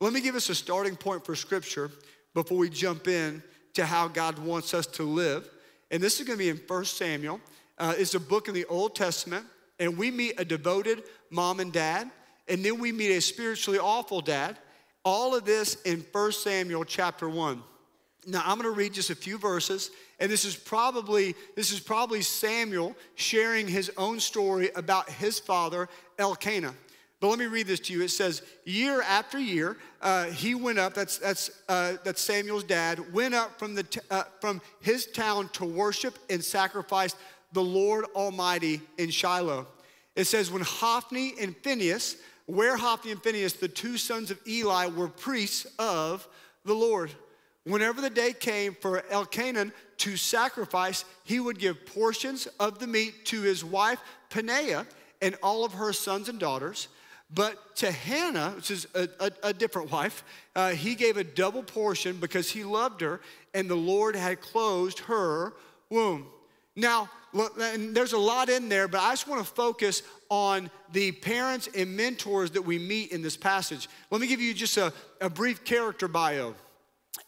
Let 0.00 0.14
me 0.14 0.22
give 0.22 0.36
us 0.36 0.48
a 0.48 0.54
starting 0.54 0.96
point 0.96 1.26
for 1.26 1.36
Scripture 1.36 1.90
before 2.32 2.56
we 2.56 2.70
jump 2.70 3.06
in 3.06 3.42
to 3.74 3.84
how 3.84 4.08
God 4.08 4.38
wants 4.38 4.74
us 4.74 4.86
to 4.86 5.02
live. 5.02 5.48
And 5.90 6.02
this 6.02 6.20
is 6.20 6.26
going 6.26 6.38
to 6.38 6.44
be 6.44 6.50
in 6.50 6.60
1 6.66 6.84
Samuel. 6.84 7.40
Uh, 7.78 7.94
it's 7.96 8.14
a 8.14 8.20
book 8.20 8.48
in 8.48 8.54
the 8.54 8.64
Old 8.66 8.94
Testament, 8.94 9.46
and 9.78 9.96
we 9.96 10.10
meet 10.10 10.38
a 10.38 10.44
devoted 10.44 11.02
mom 11.30 11.60
and 11.60 11.72
dad. 11.72 12.10
and 12.48 12.64
then 12.64 12.80
we 12.80 12.90
meet 12.90 13.16
a 13.16 13.20
spiritually 13.20 13.78
awful 13.78 14.20
dad. 14.20 14.58
All 15.04 15.34
of 15.34 15.44
this 15.44 15.80
in 15.82 16.04
1 16.12 16.32
Samuel 16.32 16.84
chapter 16.84 17.28
1. 17.28 17.62
Now 18.26 18.42
I'm 18.44 18.58
going 18.58 18.72
to 18.72 18.78
read 18.78 18.92
just 18.92 19.10
a 19.10 19.14
few 19.14 19.38
verses 19.38 19.90
and 20.20 20.30
this 20.30 20.44
is 20.44 20.54
probably 20.54 21.34
this 21.56 21.72
is 21.72 21.80
probably 21.80 22.20
Samuel 22.20 22.94
sharing 23.14 23.66
his 23.66 23.90
own 23.96 24.20
story 24.20 24.70
about 24.76 25.08
his 25.08 25.40
father 25.40 25.88
Elkanah. 26.18 26.74
But 27.20 27.28
let 27.28 27.38
me 27.38 27.46
read 27.46 27.66
this 27.66 27.80
to 27.80 27.92
you. 27.92 28.02
It 28.02 28.10
says, 28.10 28.42
year 28.64 29.02
after 29.02 29.38
year, 29.38 29.76
uh, 30.00 30.24
he 30.24 30.54
went 30.54 30.78
up. 30.78 30.94
That's 30.94 31.18
that's 31.18 31.50
uh, 31.68 31.96
that's 32.02 32.22
Samuel's 32.22 32.64
dad. 32.64 33.12
Went 33.12 33.34
up 33.34 33.58
from 33.58 33.74
the 33.74 33.82
t- 33.82 34.00
uh, 34.10 34.24
from 34.40 34.62
his 34.80 35.04
town 35.04 35.50
to 35.50 35.66
worship 35.66 36.18
and 36.30 36.42
sacrifice 36.42 37.14
the 37.52 37.62
Lord 37.62 38.06
Almighty 38.14 38.80
in 38.96 39.10
Shiloh. 39.10 39.66
It 40.16 40.24
says 40.24 40.50
when 40.50 40.62
Hophni 40.62 41.34
and 41.38 41.54
Phinehas, 41.58 42.16
where 42.46 42.76
Hophni 42.76 43.12
and 43.12 43.22
Phinehas, 43.22 43.54
the 43.54 43.68
two 43.68 43.98
sons 43.98 44.30
of 44.30 44.40
Eli, 44.46 44.86
were 44.86 45.08
priests 45.08 45.66
of 45.78 46.26
the 46.64 46.74
Lord. 46.74 47.10
Whenever 47.64 48.00
the 48.00 48.10
day 48.10 48.32
came 48.32 48.74
for 48.74 49.04
Elkanah 49.10 49.72
to 49.98 50.16
sacrifice, 50.16 51.04
he 51.24 51.38
would 51.38 51.58
give 51.58 51.84
portions 51.84 52.46
of 52.58 52.78
the 52.78 52.86
meat 52.86 53.26
to 53.26 53.42
his 53.42 53.62
wife 53.62 54.00
Peninnah 54.30 54.86
and 55.20 55.36
all 55.42 55.64
of 55.64 55.74
her 55.74 55.92
sons 55.92 56.30
and 56.30 56.38
daughters. 56.38 56.88
But 57.32 57.76
to 57.76 57.92
Hannah, 57.92 58.52
which 58.56 58.70
is 58.70 58.88
a, 58.94 59.08
a, 59.20 59.30
a 59.44 59.52
different 59.52 59.92
wife, 59.92 60.24
uh, 60.56 60.70
he 60.70 60.94
gave 60.94 61.16
a 61.16 61.24
double 61.24 61.62
portion 61.62 62.16
because 62.16 62.50
he 62.50 62.64
loved 62.64 63.00
her 63.00 63.20
and 63.54 63.70
the 63.70 63.76
Lord 63.76 64.16
had 64.16 64.40
closed 64.40 65.00
her 65.00 65.52
womb. 65.90 66.26
Now, 66.74 67.08
there's 67.32 68.12
a 68.12 68.18
lot 68.18 68.48
in 68.48 68.68
there, 68.68 68.88
but 68.88 69.00
I 69.00 69.10
just 69.12 69.28
want 69.28 69.46
to 69.46 69.52
focus 69.52 70.02
on 70.28 70.70
the 70.92 71.12
parents 71.12 71.68
and 71.76 71.96
mentors 71.96 72.50
that 72.52 72.62
we 72.62 72.78
meet 72.78 73.12
in 73.12 73.22
this 73.22 73.36
passage. 73.36 73.88
Let 74.10 74.20
me 74.20 74.26
give 74.26 74.40
you 74.40 74.52
just 74.52 74.76
a, 74.76 74.92
a 75.20 75.30
brief 75.30 75.64
character 75.64 76.08
bio. 76.08 76.54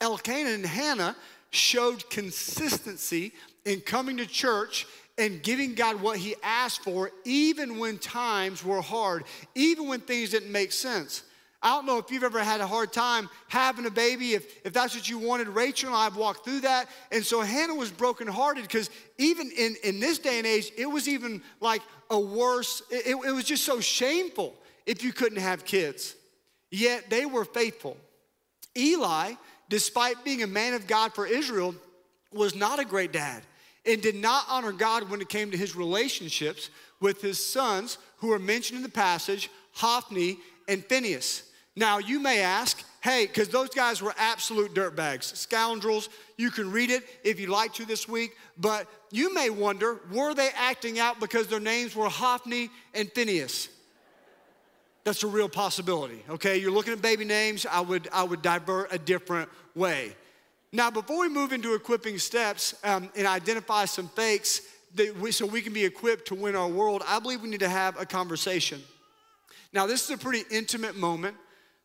Elkanah 0.01 0.51
and 0.51 0.67
Hannah 0.67 1.17
showed 1.51 2.09
consistency 2.11 3.33
in 3.65 3.81
coming 3.81 4.17
to 4.17 4.27
church 4.27 4.87
and 5.19 5.43
giving 5.43 5.75
God 5.75 6.01
what 6.01 6.17
he 6.17 6.35
asked 6.43 6.83
for, 6.83 7.11
even 7.25 7.79
when 7.79 7.99
times 7.99 8.65
were 8.65 8.81
hard, 8.81 9.25
even 9.55 9.89
when 9.89 10.01
things 10.01 10.31
didn't 10.31 10.51
make 10.51 10.73
sense. 10.73 11.23
I 11.63 11.77
don't 11.77 11.87
know 11.87 11.99
if 11.99 12.11
you've 12.11 12.25
ever 12.25 12.43
had 12.43 12.61
a 12.61 12.67
hard 12.67 12.93
time 12.93 13.29
having 13.47 13.87
a 13.87 13.91
baby, 13.91 14.33
if, 14.33 14.67
if 14.67 14.73
that's 14.73 14.97
what 14.97 15.09
you 15.09 15.19
wanted. 15.19 15.49
Rachel 15.49 15.91
and 15.91 15.97
I 15.97 16.05
have 16.05 16.17
walked 16.17 16.45
through 16.45 16.61
that. 16.61 16.89
And 17.13 17.25
so 17.25 17.41
Hannah 17.41 17.75
was 17.75 17.91
brokenhearted 17.93 18.65
because 18.65 18.91
even 19.19 19.53
in, 19.57 19.77
in 19.85 20.01
this 20.01 20.19
day 20.19 20.39
and 20.39 20.47
age, 20.47 20.73
it 20.77 20.87
was 20.87 21.07
even 21.07 21.41
like 21.61 21.83
a 22.11 22.19
worse, 22.19 22.83
it, 22.91 23.17
it 23.25 23.33
was 23.33 23.45
just 23.45 23.65
so 23.65 23.79
shameful 23.79 24.55
if 24.87 25.05
you 25.05 25.13
couldn't 25.13 25.39
have 25.39 25.65
kids. 25.65 26.17
Yet 26.73 27.11
they 27.11 27.27
were 27.27 27.45
faithful. 27.45 27.97
Eli 28.77 29.35
despite 29.73 30.23
being 30.23 30.43
a 30.43 30.47
man 30.47 30.75
of 30.75 30.87
God 30.87 31.15
for 31.15 31.27
Israel, 31.27 31.75
was 32.31 32.55
not 32.55 32.79
a 32.79 32.85
great 32.85 33.11
dad 33.11 33.43
and 33.85 34.01
did 34.01 34.15
not 34.15 34.45
honor 34.49 34.73
God 34.73 35.11
when 35.11 35.21
it 35.21 35.29
came 35.29 35.51
to 35.51 35.57
his 35.57 35.75
relationships 35.75 36.71
with 37.01 37.21
his 37.21 37.45
sons, 37.45 37.99
who 38.19 38.33
are 38.33 38.39
mentioned 38.39 38.77
in 38.77 38.83
the 38.83 38.89
passage, 38.89 39.51
Hophni 39.73 40.39
and 40.69 40.85
Phineas. 40.85 41.43
Now, 41.75 41.99
you 41.99 42.21
may 42.21 42.41
ask, 42.43 42.85
hey, 43.01 43.27
because 43.27 43.49
those 43.49 43.71
guys 43.71 44.01
were 44.03 44.15
absolute 44.19 44.75
dirtbags, 44.75 45.35
scoundrels. 45.37 46.09
You 46.37 46.51
can 46.51 46.71
read 46.71 46.91
it 46.91 47.03
if 47.25 47.41
you 47.41 47.49
like 47.49 47.73
to 47.75 47.87
this 47.87 48.07
week, 48.07 48.37
but 48.59 48.87
you 49.11 49.35
may 49.35 49.51
wonder, 49.51 50.01
were 50.13 50.35
they 50.35 50.51
acting 50.55 50.99
out 50.99 51.19
because 51.19 51.49
their 51.49 51.61
names 51.61 51.97
were 51.97 52.09
Hophni 52.09 52.71
and 52.95 53.11
Phineas? 53.11 53.69
That's 55.05 55.25
a 55.25 55.27
real 55.27 55.49
possibility, 55.49 56.23
okay? 56.29 56.59
You're 56.59 56.71
looking 56.71 56.93
at 56.93 57.03
baby 57.03 57.25
names, 57.25 57.67
I 57.67 57.81
would, 57.81 58.09
I 58.13 58.23
would 58.23 58.43
divert 58.43 58.93
a 58.93 58.99
different 58.99 59.49
way. 59.75 60.15
Now, 60.73 60.91
before 60.91 61.21
we 61.21 61.29
move 61.29 61.53
into 61.53 61.75
equipping 61.75 62.19
steps 62.19 62.75
um, 62.83 63.11
and 63.15 63.27
identify 63.27 63.85
some 63.85 64.09
fakes 64.09 64.63
we, 65.21 65.31
so 65.31 65.47
we 65.47 65.63
can 65.63 65.73
be 65.73 65.85
equipped 65.85 66.29
to 66.29 66.35
win 66.35 66.57
our 66.57 66.69
world, 66.69 67.03
I 67.07 67.19
believe 67.19 67.43
we 67.43 67.51
need 67.51 67.61
to 67.61 67.69
have 67.69 68.01
a 68.01 68.07
conversation. 68.07 68.83
Now, 69.73 69.87
this 69.87 70.05
is 70.05 70.11
a 70.11 70.19
pretty 70.19 70.45
intimate 70.51 70.97
moment. 70.97 71.37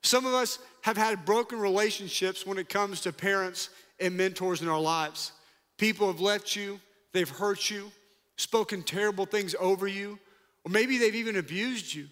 Some 0.03 0.25
of 0.25 0.34
us 0.34 0.60
have 0.82 0.98
had 0.98 1.25
broken 1.25 1.60
relationships 1.60 2.46
when 2.46 2.58
it 2.58 2.70
comes 2.70 3.01
to 3.01 3.13
parents 3.13 3.70
and 4.00 4.15
mentors 4.15 4.62
in 4.62 4.67
our 4.67 4.79
lives. 4.79 5.32
People 5.77 6.08
have 6.08 6.22
left 6.22 6.56
you, 6.56 6.79
they've 7.13 7.29
hurt 7.29 7.70
you, 7.70 7.91
spoken 8.38 8.84
terrible 8.84 9.25
things 9.25 9.56
over 9.60 9.88
you, 9.88 10.20
or 10.63 10.72
maybe 10.72 10.98
they've 10.98 11.15
even 11.15 11.38
abused 11.38 11.94
you. 11.94 12.08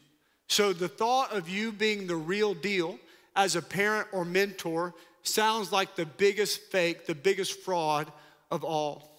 So 0.47 0.73
the 0.73 0.87
thought 0.87 1.31
of 1.31 1.49
you 1.49 1.71
being 1.71 2.07
the 2.07 2.15
real 2.15 2.53
deal 2.53 2.99
as 3.35 3.55
a 3.55 3.61
parent 3.61 4.07
or 4.11 4.25
mentor 4.25 4.93
sounds 5.27 5.71
like 5.71 5.95
the 5.95 6.05
biggest 6.05 6.61
fake, 6.63 7.05
the 7.05 7.15
biggest 7.15 7.59
fraud 7.61 8.11
of 8.51 8.63
all. 8.63 9.11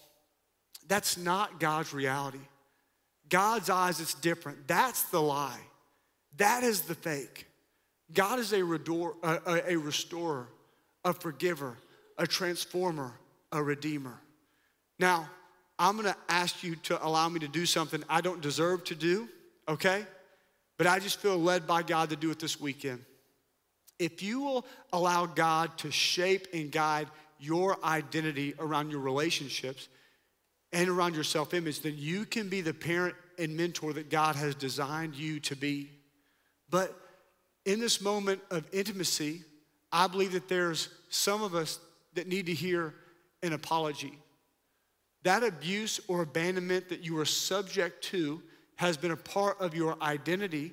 That's 0.88 1.16
not 1.16 1.60
God's 1.60 1.92
reality. 1.92 2.40
God's 3.28 3.70
eyes, 3.70 4.00
it's 4.00 4.14
different. 4.14 4.68
That's 4.68 5.02
the 5.04 5.20
lie. 5.20 5.60
That 6.36 6.62
is 6.62 6.82
the 6.82 6.94
fake. 6.94 7.46
God 8.12 8.38
is 8.38 8.52
a, 8.52 8.62
a, 8.62 9.72
a 9.72 9.76
restorer, 9.76 10.48
a 11.04 11.12
forgiver, 11.12 11.76
a 12.18 12.26
transformer, 12.26 13.12
a 13.52 13.62
redeemer. 13.62 14.20
Now, 14.98 15.28
I'm 15.78 15.96
gonna 15.96 16.16
ask 16.28 16.62
you 16.62 16.76
to 16.76 17.04
allow 17.04 17.28
me 17.28 17.40
to 17.40 17.48
do 17.48 17.66
something 17.66 18.02
I 18.08 18.20
don't 18.20 18.40
deserve 18.40 18.84
to 18.84 18.94
do, 18.94 19.28
okay? 19.68 20.06
But 20.78 20.86
I 20.86 20.98
just 20.98 21.20
feel 21.20 21.36
led 21.36 21.66
by 21.66 21.82
God 21.82 22.10
to 22.10 22.16
do 22.16 22.30
it 22.30 22.38
this 22.38 22.60
weekend. 22.60 23.04
If 23.98 24.22
you 24.22 24.40
will 24.40 24.66
allow 24.92 25.26
God 25.26 25.76
to 25.78 25.90
shape 25.90 26.48
and 26.52 26.70
guide 26.70 27.08
your 27.38 27.82
identity 27.84 28.54
around 28.58 28.90
your 28.90 29.00
relationships 29.00 29.88
and 30.72 30.88
around 30.88 31.14
your 31.14 31.24
self 31.24 31.54
image, 31.54 31.80
then 31.80 31.94
you 31.96 32.24
can 32.24 32.48
be 32.48 32.60
the 32.60 32.74
parent 32.74 33.14
and 33.38 33.56
mentor 33.56 33.92
that 33.92 34.10
God 34.10 34.36
has 34.36 34.54
designed 34.54 35.14
you 35.14 35.40
to 35.40 35.56
be. 35.56 35.90
But 36.70 36.98
in 37.64 37.80
this 37.80 38.00
moment 38.00 38.40
of 38.50 38.66
intimacy, 38.72 39.42
I 39.92 40.06
believe 40.06 40.32
that 40.32 40.48
there's 40.48 40.88
some 41.08 41.42
of 41.42 41.54
us 41.54 41.78
that 42.14 42.26
need 42.26 42.46
to 42.46 42.54
hear 42.54 42.94
an 43.42 43.52
apology. 43.52 44.18
That 45.22 45.42
abuse 45.42 46.00
or 46.08 46.22
abandonment 46.22 46.88
that 46.88 47.04
you 47.04 47.18
are 47.18 47.24
subject 47.24 48.04
to 48.04 48.42
has 48.76 48.96
been 48.96 49.10
a 49.10 49.16
part 49.16 49.60
of 49.60 49.74
your 49.74 50.00
identity 50.02 50.72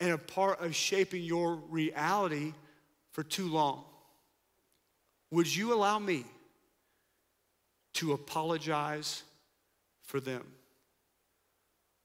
and 0.00 0.12
a 0.12 0.18
part 0.18 0.60
of 0.60 0.74
shaping 0.74 1.22
your 1.22 1.56
reality 1.68 2.52
for 3.12 3.22
too 3.22 3.48
long. 3.48 3.84
Would 5.30 5.54
you 5.54 5.74
allow 5.74 5.98
me 5.98 6.24
to 7.94 8.12
apologize 8.12 9.22
for 10.02 10.20
them? 10.20 10.44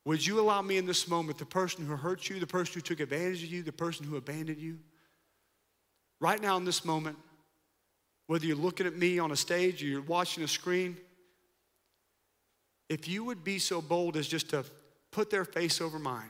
Would 0.06 0.26
you 0.26 0.40
allow 0.40 0.62
me 0.62 0.78
in 0.78 0.86
this 0.86 1.08
moment, 1.08 1.38
the 1.38 1.46
person 1.46 1.86
who 1.86 1.96
hurt 1.96 2.30
you, 2.30 2.40
the 2.40 2.48
person 2.48 2.74
who 2.76 2.82
took 2.82 3.00
advantage 3.00 3.44
of 3.44 3.50
you, 3.50 3.64
the 3.64 3.72
person 3.72 4.06
who 4.06 4.18
abandoned 4.18 4.60
you, 4.60 4.80
right 6.20 6.42
now 6.42 6.58
in 6.58 6.66
this 6.66 6.84
moment, 6.84 7.18
whether 8.28 8.46
you're 8.46 8.58
looking 8.58 8.88
at 8.88 8.98
me 8.98 9.20
on 9.20 9.32
a 9.32 9.36
stage 9.36 9.82
or 9.84 9.88
you're 9.88 10.02
watching 10.02 10.44
a 10.44 10.48
screen, 10.48 10.98
if 12.90 13.08
you 13.08 13.24
would 13.24 13.44
be 13.44 13.60
so 13.60 13.82
bold 13.82 14.18
as 14.18 14.28
just 14.28 14.50
to 14.50 14.66
put 15.12 15.30
their 15.30 15.46
face 15.46 15.80
over 15.80 16.00
mine. 16.00 16.30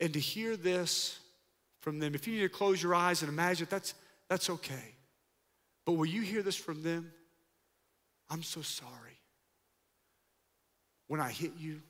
And 0.00 0.12
to 0.12 0.20
hear 0.20 0.56
this 0.56 1.18
from 1.80 1.98
them, 1.98 2.14
if 2.14 2.26
you 2.26 2.34
need 2.34 2.42
to 2.42 2.48
close 2.48 2.82
your 2.82 2.94
eyes 2.94 3.22
and 3.22 3.28
imagine, 3.28 3.66
that's, 3.70 3.94
that's 4.28 4.50
okay. 4.50 4.94
But 5.84 5.92
will 5.92 6.06
you 6.06 6.22
hear 6.22 6.42
this 6.42 6.56
from 6.56 6.82
them? 6.82 7.12
I'm 8.28 8.42
so 8.42 8.60
sorry. 8.60 8.90
When 11.06 11.20
I 11.20 11.30
hit 11.30 11.52
you, 11.58 11.80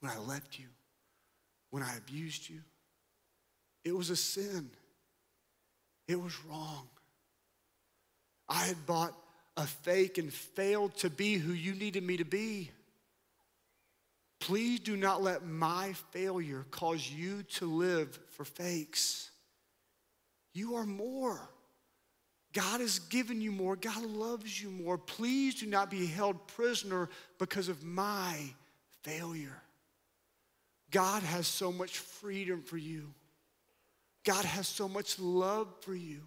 when 0.00 0.10
I 0.10 0.18
left 0.18 0.58
you, 0.58 0.66
when 1.70 1.82
I 1.82 1.96
abused 1.96 2.48
you, 2.48 2.60
it 3.84 3.96
was 3.96 4.10
a 4.10 4.16
sin. 4.16 4.70
It 6.08 6.20
was 6.20 6.34
wrong. 6.44 6.88
I 8.48 8.64
had 8.64 8.86
bought 8.86 9.14
a 9.56 9.66
fake 9.66 10.18
and 10.18 10.32
failed 10.32 10.96
to 10.98 11.10
be 11.10 11.34
who 11.34 11.52
you 11.52 11.74
needed 11.74 12.02
me 12.02 12.16
to 12.16 12.24
be. 12.24 12.70
Please 14.48 14.80
do 14.80 14.96
not 14.96 15.22
let 15.22 15.44
my 15.44 15.92
failure 16.10 16.64
cause 16.70 17.06
you 17.06 17.42
to 17.56 17.66
live 17.66 18.18
for 18.30 18.46
fakes. 18.46 19.30
You 20.54 20.76
are 20.76 20.86
more. 20.86 21.38
God 22.54 22.80
has 22.80 22.98
given 22.98 23.42
you 23.42 23.52
more. 23.52 23.76
God 23.76 24.02
loves 24.02 24.62
you 24.62 24.70
more. 24.70 24.96
Please 24.96 25.56
do 25.56 25.66
not 25.66 25.90
be 25.90 26.06
held 26.06 26.46
prisoner 26.46 27.10
because 27.38 27.68
of 27.68 27.84
my 27.84 28.38
failure. 29.02 29.60
God 30.90 31.22
has 31.24 31.46
so 31.46 31.70
much 31.70 31.98
freedom 31.98 32.62
for 32.62 32.78
you. 32.78 33.12
God 34.24 34.46
has 34.46 34.66
so 34.66 34.88
much 34.88 35.18
love 35.18 35.68
for 35.82 35.94
you. 35.94 36.22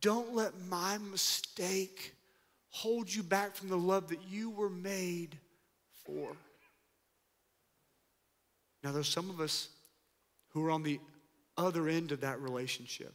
Don't 0.00 0.32
let 0.32 0.52
my 0.68 0.96
mistake 0.98 2.14
hold 2.68 3.12
you 3.12 3.24
back 3.24 3.56
from 3.56 3.68
the 3.68 3.76
love 3.76 4.10
that 4.10 4.22
you 4.30 4.50
were 4.50 4.70
made 4.70 5.36
for. 6.04 6.36
Now, 8.82 8.92
there's 8.92 9.08
some 9.08 9.30
of 9.30 9.40
us 9.40 9.68
who 10.50 10.64
are 10.64 10.70
on 10.70 10.82
the 10.82 11.00
other 11.56 11.88
end 11.88 12.12
of 12.12 12.22
that 12.22 12.40
relationship. 12.40 13.12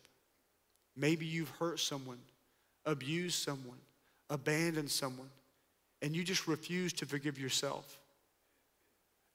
Maybe 0.96 1.26
you've 1.26 1.50
hurt 1.50 1.80
someone, 1.80 2.20
abused 2.86 3.42
someone, 3.42 3.78
abandoned 4.30 4.92
someone, 4.92 5.30
and 6.02 6.16
you 6.16 6.24
just 6.24 6.48
refuse 6.48 6.94
to 6.94 7.06
forgive 7.06 7.40
yourself. 7.40 8.00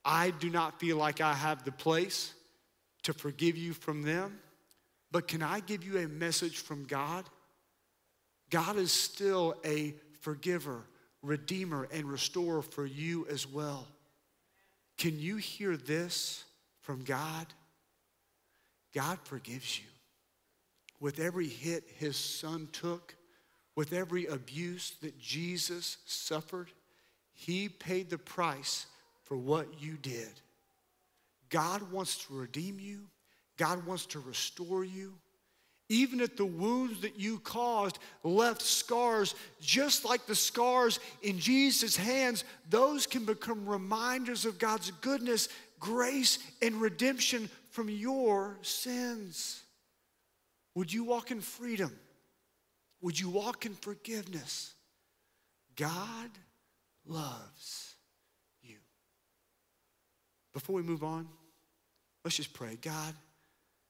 I 0.05 0.31
do 0.31 0.49
not 0.49 0.81
feel 0.81 0.97
like 0.97 1.21
I 1.21 1.35
have 1.35 1.65
the 1.65 1.73
place 1.73 2.33
to 3.03 3.13
forgive 3.13 3.57
you 3.57 3.73
from 3.73 4.03
them, 4.03 4.39
but 5.11 5.29
can 5.29 5.43
I 5.43 5.61
give 5.61 5.85
you 5.85 5.99
a 5.99 6.09
message 6.09 6.59
from 6.59 6.85
God? 6.85 7.25
God 8.51 8.77
is 8.77 8.93
still 8.93 9.57
a 9.65 9.95
forgiver, 10.21 10.83
redeemer, 11.23 11.89
and 11.93 12.05
restorer 12.05 12.63
for 12.63 12.87
you 12.87 13.27
as 13.31 13.47
well. 13.47 13.87
Can 15.01 15.19
you 15.19 15.39
hear 15.39 15.79
this 15.79 16.45
from 16.83 17.05
God? 17.05 17.47
God 18.95 19.19
forgives 19.25 19.79
you. 19.79 19.87
With 21.01 21.19
every 21.19 21.49
hit 21.49 21.85
his 21.97 22.19
son 22.19 22.69
took, 22.71 23.15
with 23.75 23.95
every 23.95 24.27
abuse 24.27 24.93
that 25.01 25.19
Jesus 25.19 25.97
suffered, 26.05 26.71
he 27.33 27.71
paid 27.71 28.11
the 28.11 28.19
price 28.19 28.85
for 29.23 29.39
what 29.39 29.81
you 29.81 29.97
did. 29.97 30.29
God 31.49 31.91
wants 31.91 32.27
to 32.27 32.35
redeem 32.35 32.79
you, 32.79 33.07
God 33.57 33.87
wants 33.87 34.05
to 34.07 34.19
restore 34.19 34.85
you. 34.85 35.15
Even 35.91 36.21
if 36.21 36.37
the 36.37 36.47
wounds 36.47 37.01
that 37.01 37.19
you 37.19 37.41
caused 37.41 37.99
left 38.23 38.63
scars, 38.63 39.35
just 39.61 40.05
like 40.05 40.25
the 40.25 40.37
scars 40.37 41.01
in 41.21 41.41
Jesus' 41.41 41.97
hands, 41.97 42.45
those 42.71 43.09
can 43.09 43.25
become 43.25 43.67
reminders 43.67 44.45
of 44.45 44.61
God's 44.61 44.93
goodness, 45.01 45.49
grace, 45.81 46.39
and 46.63 46.81
redemption 46.81 47.51
from 47.71 47.91
your 47.91 48.57
sins. 48.63 49.65
Would 50.77 50.93
you 50.93 51.03
walk 51.03 51.33
in 51.33 51.41
freedom? 51.41 51.93
Would 53.01 53.19
you 53.19 53.29
walk 53.29 53.67
in 53.67 53.75
forgiveness? 53.75 54.73
God 55.75 56.31
loves 57.05 57.97
you. 58.63 58.77
Before 60.53 60.77
we 60.77 60.83
move 60.83 61.03
on, 61.03 61.27
let's 62.25 62.37
just 62.37 62.53
pray. 62.53 62.79
God, 62.81 63.13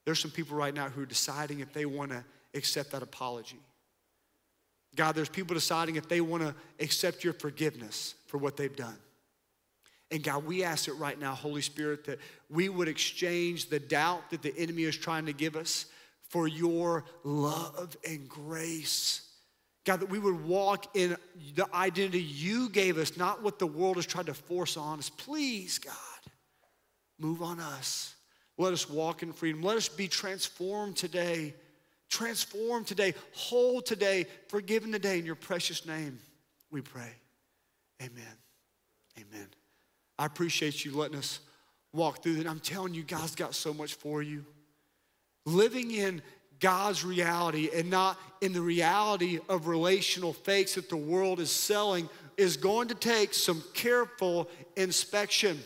there's 0.05 0.19
some 0.19 0.31
people 0.31 0.57
right 0.57 0.75
now 0.75 0.89
who 0.89 1.03
are 1.03 1.07
deciding 1.07 1.61
if 1.61 1.73
they 1.73 1.87
want 1.87 2.11
to 2.11 2.25
accept 2.55 2.93
that 2.93 3.03
apology. 3.03 3.61
God, 4.97 5.15
there's 5.15 5.29
people 5.29 5.55
deciding 5.55 5.97
if 5.97 6.09
they 6.09 6.21
want 6.21 6.43
to 6.43 6.55
accept 6.81 7.23
your 7.23 7.33
forgiveness 7.33 8.15
for 8.27 8.39
what 8.39 8.57
they've 8.57 8.75
done. 8.75 8.97
And 10.11 10.23
God, 10.25 10.45
we 10.45 10.65
ask 10.65 10.89
it 10.89 10.95
right 10.95 11.19
now, 11.19 11.35
Holy 11.35 11.63
Spirit, 11.63 12.05
that 12.07 12.19
we 12.49 12.69
would 12.69 12.89
exchange 12.89 13.69
the 13.69 13.79
doubt 13.79 14.31
that 14.31 14.43
the 14.43 14.57
enemy 14.59 14.83
is 14.83 14.97
trying 14.97 15.27
to 15.27 15.33
give 15.33 15.55
us 15.55 15.87
for 16.29 16.49
your 16.49 17.05
love 17.23 17.97
and 18.09 18.29
grace. 18.29 19.29
God, 19.85 20.01
that 20.01 20.11
we 20.11 20.19
would 20.19 20.45
walk 20.45 20.97
in 20.97 21.17
the 21.55 21.73
identity 21.75 22.21
you 22.21 22.69
gave 22.69 22.99
us, 22.99 23.17
not 23.17 23.43
what 23.43 23.59
the 23.59 23.67
world 23.67 23.97
has 23.97 24.07
tried 24.07 24.27
to 24.27 24.35
force 24.35 24.77
on 24.77 24.99
us. 24.99 25.09
Please, 25.09 25.79
God, 25.79 25.95
move 27.19 27.43
on 27.43 27.61
us. 27.61 28.15
Let 28.61 28.75
us 28.75 28.91
walk 28.91 29.23
in 29.23 29.33
freedom. 29.33 29.63
Let 29.63 29.79
us 29.79 29.89
be 29.89 30.07
transformed 30.07 30.95
today. 30.95 31.55
Transformed 32.11 32.87
today, 32.87 33.15
whole 33.33 33.81
today, 33.81 34.27
forgiven 34.49 34.93
today. 34.93 35.19
In 35.19 35.25
your 35.25 35.35
precious 35.35 35.87
name, 35.87 36.19
we 36.71 36.83
pray. 36.83 37.11
Amen. 38.03 38.37
Amen. 39.19 39.47
I 40.19 40.27
appreciate 40.27 40.85
you 40.85 40.95
letting 40.95 41.17
us 41.17 41.41
walk 41.95 42.23
through 42.23 42.35
that. 42.35 42.47
I'm 42.47 42.61
telling 42.61 42.93
you, 42.93 43.03
God's 43.03 43.35
got 43.35 43.55
so 43.55 43.73
much 43.73 43.95
for 43.95 44.21
you. 44.21 44.45
Living 45.47 45.93
in 45.93 46.21
God's 46.59 47.03
reality 47.03 47.71
and 47.75 47.89
not 47.89 48.19
in 48.43 48.53
the 48.53 48.61
reality 48.61 49.39
of 49.49 49.69
relational 49.69 50.35
fakes 50.35 50.75
that 50.75 50.91
the 50.91 50.99
world 50.99 51.41
is 51.41 51.51
selling 51.51 52.11
is 52.37 52.59
going 52.59 52.89
to 52.89 52.95
take 52.95 53.33
some 53.33 53.65
careful 53.73 54.51
inspection. 54.77 55.59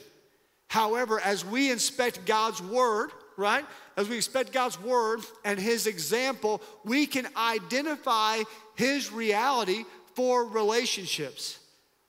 However, 0.69 1.21
as 1.21 1.45
we 1.45 1.71
inspect 1.71 2.25
God's 2.25 2.63
word, 2.63 3.11
right? 3.37 3.65
As 3.97 4.09
we 4.09 4.17
inspect 4.17 4.53
God's 4.53 4.81
word 4.81 5.21
and 5.45 5.59
his 5.59 5.87
example, 5.87 6.63
we 6.85 7.07
can 7.07 7.27
identify 7.37 8.43
his 8.75 9.13
reality 9.13 9.85
for 10.15 10.45
relationships. 10.45 11.59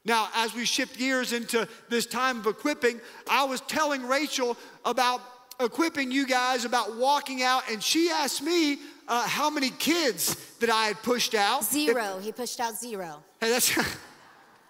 Now, 0.04 0.30
as 0.36 0.54
we 0.54 0.66
shift 0.66 0.98
gears 0.98 1.34
into 1.34 1.68
this 1.90 2.06
time 2.06 2.40
of 2.40 2.48
equipping, 2.48 3.02
I 3.30 3.44
was 3.46 3.62
telling 3.62 4.08
Rachel 4.08 4.56
about 4.84 5.22
equipping 5.60 6.12
you 6.12 6.28
guys 6.28 6.66
about 6.66 6.98
walking 6.98 7.42
out, 7.42 7.64
and 7.72 7.82
she 7.82 8.10
asked 8.10 8.44
me 8.44 8.78
uh, 9.08 9.28
how 9.28 9.50
many 9.50 9.72
kids 9.72 10.36
that 10.60 10.70
I 10.70 10.86
had 10.86 11.02
pushed 11.02 11.34
out. 11.34 11.64
Zero. 11.64 12.18
If, 12.18 12.26
he 12.26 12.32
pushed 12.32 12.60
out 12.60 12.76
zero. 12.76 13.24
Hey, 13.40 13.50
that's. 13.50 13.76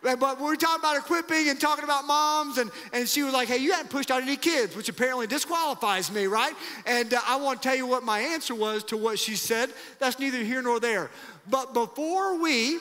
But 0.06 0.40
we 0.40 0.46
were 0.46 0.56
talking 0.56 0.82
about 0.82 0.98
equipping 0.98 1.50
and 1.50 1.60
talking 1.60 1.84
about 1.84 2.06
moms, 2.06 2.60
and, 2.60 2.70
and 2.94 3.10
she 3.10 3.24
was 3.24 3.34
like, 3.34 3.48
Hey, 3.48 3.58
you 3.58 3.72
haven't 3.72 3.90
pushed 3.90 4.12
out 4.12 4.22
any 4.22 4.38
kids, 4.38 4.76
which 4.76 4.88
apparently 4.88 5.26
disqualifies 5.26 6.12
me, 6.12 6.28
right? 6.28 6.54
And 6.86 7.12
uh, 7.12 7.22
I 7.28 7.38
want 7.38 7.62
to 7.64 7.68
tell 7.68 7.76
you 7.76 7.88
what 7.88 8.04
my 8.04 8.20
answer 8.20 8.54
was 8.54 8.84
to 8.86 8.98
what 8.98 9.18
she 9.18 9.36
said. 9.36 9.72
That's 9.98 10.20
neither 10.20 10.44
here 10.44 10.62
nor 10.62 10.80
there. 10.80 11.10
But 11.50 11.74
before 11.74 12.40
we 12.40 12.78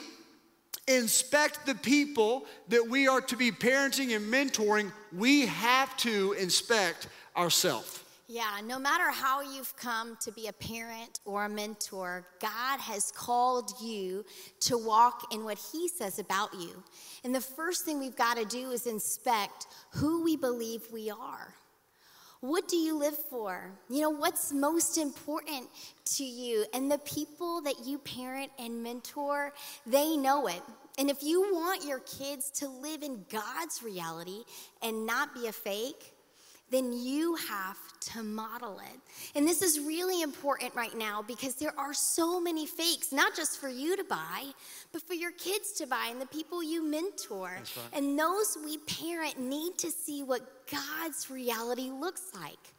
inspect 0.87 1.65
the 1.65 1.73
people 1.73 2.45
that 2.69 2.87
we 2.87 3.07
are 3.07 3.21
to 3.21 3.35
be 3.35 3.51
parenting 3.51 4.15
and 4.15 4.31
mentoring, 4.31 4.91
we 5.11 5.47
have 5.47 5.97
to 5.97 6.33
inspect 6.33 7.07
ourselves. 7.35 8.04
Yeah, 8.27 8.59
no 8.65 8.79
matter 8.79 9.11
how 9.11 9.41
you've 9.41 9.77
come 9.77 10.17
to 10.21 10.31
be 10.31 10.47
a 10.47 10.53
parent 10.53 11.19
or 11.25 11.45
a 11.45 11.49
mentor, 11.49 12.25
God 12.41 12.79
has 12.79 13.11
called 13.11 13.73
you 13.79 14.25
to 14.61 14.79
walk 14.79 15.31
in 15.31 15.43
what 15.43 15.59
He 15.71 15.87
says 15.87 16.17
about 16.17 16.51
you. 16.55 16.83
And 17.23 17.35
the 17.35 17.41
first 17.41 17.85
thing 17.85 17.99
we've 17.99 18.15
got 18.15 18.37
to 18.37 18.45
do 18.45 18.71
is 18.71 18.87
inspect 18.87 19.67
who 19.91 20.23
we 20.23 20.37
believe 20.37 20.81
we 20.91 21.11
are. 21.11 21.53
What 22.41 22.67
do 22.67 22.77
you 22.77 22.97
live 22.97 23.17
for? 23.29 23.71
You 23.89 24.01
know, 24.01 24.09
what's 24.09 24.51
most 24.51 24.97
important 24.97 25.67
to 26.15 26.23
you? 26.23 26.65
And 26.73 26.91
the 26.91 26.99
people 26.99 27.61
that 27.61 27.85
you 27.85 27.99
parent 27.99 28.51
and 28.57 28.81
mentor, 28.81 29.53
they 29.85 30.17
know 30.17 30.47
it. 30.47 30.61
And 30.97 31.11
if 31.11 31.21
you 31.21 31.41
want 31.53 31.85
your 31.85 31.99
kids 31.99 32.49
to 32.51 32.67
live 32.67 33.03
in 33.03 33.25
God's 33.29 33.83
reality 33.83 34.43
and 34.81 35.05
not 35.05 35.33
be 35.35 35.47
a 35.47 35.51
fake, 35.51 36.14
then 36.71 36.91
you 36.91 37.35
have 37.35 37.77
to 37.99 38.23
model 38.23 38.79
it. 38.79 38.99
And 39.35 39.47
this 39.47 39.61
is 39.61 39.79
really 39.79 40.21
important 40.21 40.73
right 40.75 40.95
now 40.97 41.21
because 41.21 41.55
there 41.55 41.77
are 41.77 41.93
so 41.93 42.39
many 42.39 42.65
fakes, 42.65 43.11
not 43.11 43.35
just 43.35 43.59
for 43.59 43.69
you 43.69 43.95
to 43.95 44.03
buy, 44.03 44.45
but 44.91 45.01
for 45.01 45.13
your 45.13 45.31
kids 45.31 45.73
to 45.73 45.87
buy 45.87 46.07
and 46.09 46.19
the 46.19 46.25
people 46.25 46.63
you 46.63 46.83
mentor. 46.83 47.57
Right. 47.59 47.93
And 47.93 48.17
those 48.17 48.57
we 48.63 48.77
parent 48.79 49.39
need 49.39 49.77
to 49.79 49.91
see 49.91 50.23
what 50.23 50.41
God's 50.69 51.29
reality 51.29 51.91
looks 51.91 52.31
like. 52.33 52.73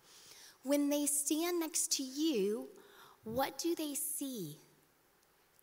When 0.62 0.90
they 0.90 1.06
stand 1.06 1.60
next 1.60 1.92
to 1.92 2.02
you, 2.02 2.68
what 3.22 3.58
do 3.58 3.74
they 3.76 3.94
see? 3.94 4.58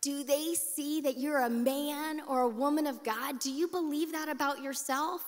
Do 0.02 0.24
they 0.26 0.54
see 0.54 1.00
that 1.02 1.18
you're 1.18 1.40
a 1.40 1.50
man 1.50 2.22
or 2.28 2.42
a 2.42 2.50
woman 2.50 2.88
of 2.88 3.04
God? 3.06 3.40
Do 3.40 3.50
you 3.50 3.70
believe 3.70 4.12
that 4.12 4.28
about 4.28 4.62
yourself? 4.62 5.24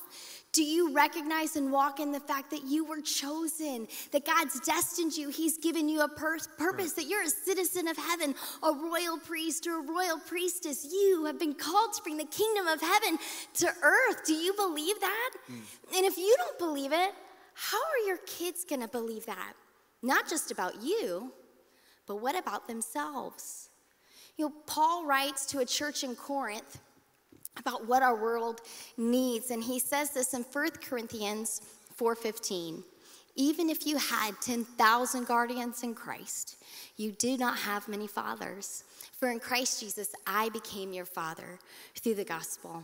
Do 0.56 0.64
you 0.64 0.94
recognize 0.94 1.58
and 1.58 1.70
walk 1.70 2.00
in 2.00 2.14
the 2.14 2.20
fact 2.22 2.50
that 2.52 2.64
you 2.64 2.86
were 2.86 3.02
chosen, 3.02 3.90
that 4.14 4.24
God's 4.24 4.58
destined 4.62 5.12
you? 5.18 5.28
He's 5.28 5.58
given 5.58 5.90
you 5.90 6.00
a 6.00 6.08
pur- 6.08 6.38
purpose, 6.58 6.94
that 6.94 7.10
you're 7.10 7.24
a 7.24 7.30
citizen 7.30 7.90
of 7.90 7.98
heaven, 7.98 8.34
a 8.64 8.72
royal 8.72 9.18
priest 9.18 9.68
or 9.68 9.80
a 9.80 9.82
royal 9.82 10.18
priestess. 10.18 10.88
You 10.90 11.26
have 11.26 11.38
been 11.38 11.56
called 11.56 11.92
to 11.96 12.04
bring 12.04 12.16
the 12.16 12.24
kingdom 12.24 12.68
of 12.68 12.80
heaven 12.80 13.18
to 13.56 13.68
earth. 13.68 14.26
Do 14.26 14.34
you 14.34 14.54
believe 14.54 14.98
that? 15.02 15.32
Mm. 15.52 15.60
And 15.98 16.06
if 16.06 16.18
you 16.18 16.34
don't 16.38 16.58
believe 16.58 16.94
it, 16.94 17.12
how 17.54 17.78
are 17.78 18.08
your 18.08 18.20
kids 18.26 18.64
going 18.64 18.82
to 18.82 18.88
believe 18.88 19.26
that? 19.26 19.56
Not 20.02 20.30
just 20.30 20.52
about 20.52 20.82
you, 20.82 21.34
but 22.08 22.22
what 22.22 22.38
about 22.38 22.66
themselves? 22.70 23.72
You 24.38 24.46
know, 24.46 24.54
Paul 24.68 25.06
writes 25.06 25.46
to 25.48 25.60
a 25.60 25.66
church 25.66 26.06
in 26.06 26.16
Corinth 26.16 26.80
about 27.58 27.88
what 27.88 28.04
our 28.04 28.16
world 28.16 28.62
needs. 28.98 29.52
And 29.52 29.64
he 29.64 29.80
says 29.80 30.12
this 30.12 30.34
in 30.34 30.44
1 30.44 30.82
Corinthians 30.82 31.62
4:15. 31.98 32.84
Even 33.38 33.70
if 33.70 33.86
you 33.86 33.98
had 33.98 34.40
10,000 34.42 35.28
guardians 35.28 35.84
in 35.84 35.94
Christ, 35.94 36.56
you 36.96 37.12
do 37.12 37.36
not 37.38 37.58
have 37.58 37.88
many 37.90 38.08
fathers. 38.08 38.86
For 39.20 39.30
in 39.30 39.40
Christ 39.40 39.82
Jesus, 39.82 40.14
I 40.26 40.50
became 40.50 40.94
your 40.94 41.06
father 41.06 41.60
through 41.96 42.16
the 42.16 42.24
gospel. 42.24 42.84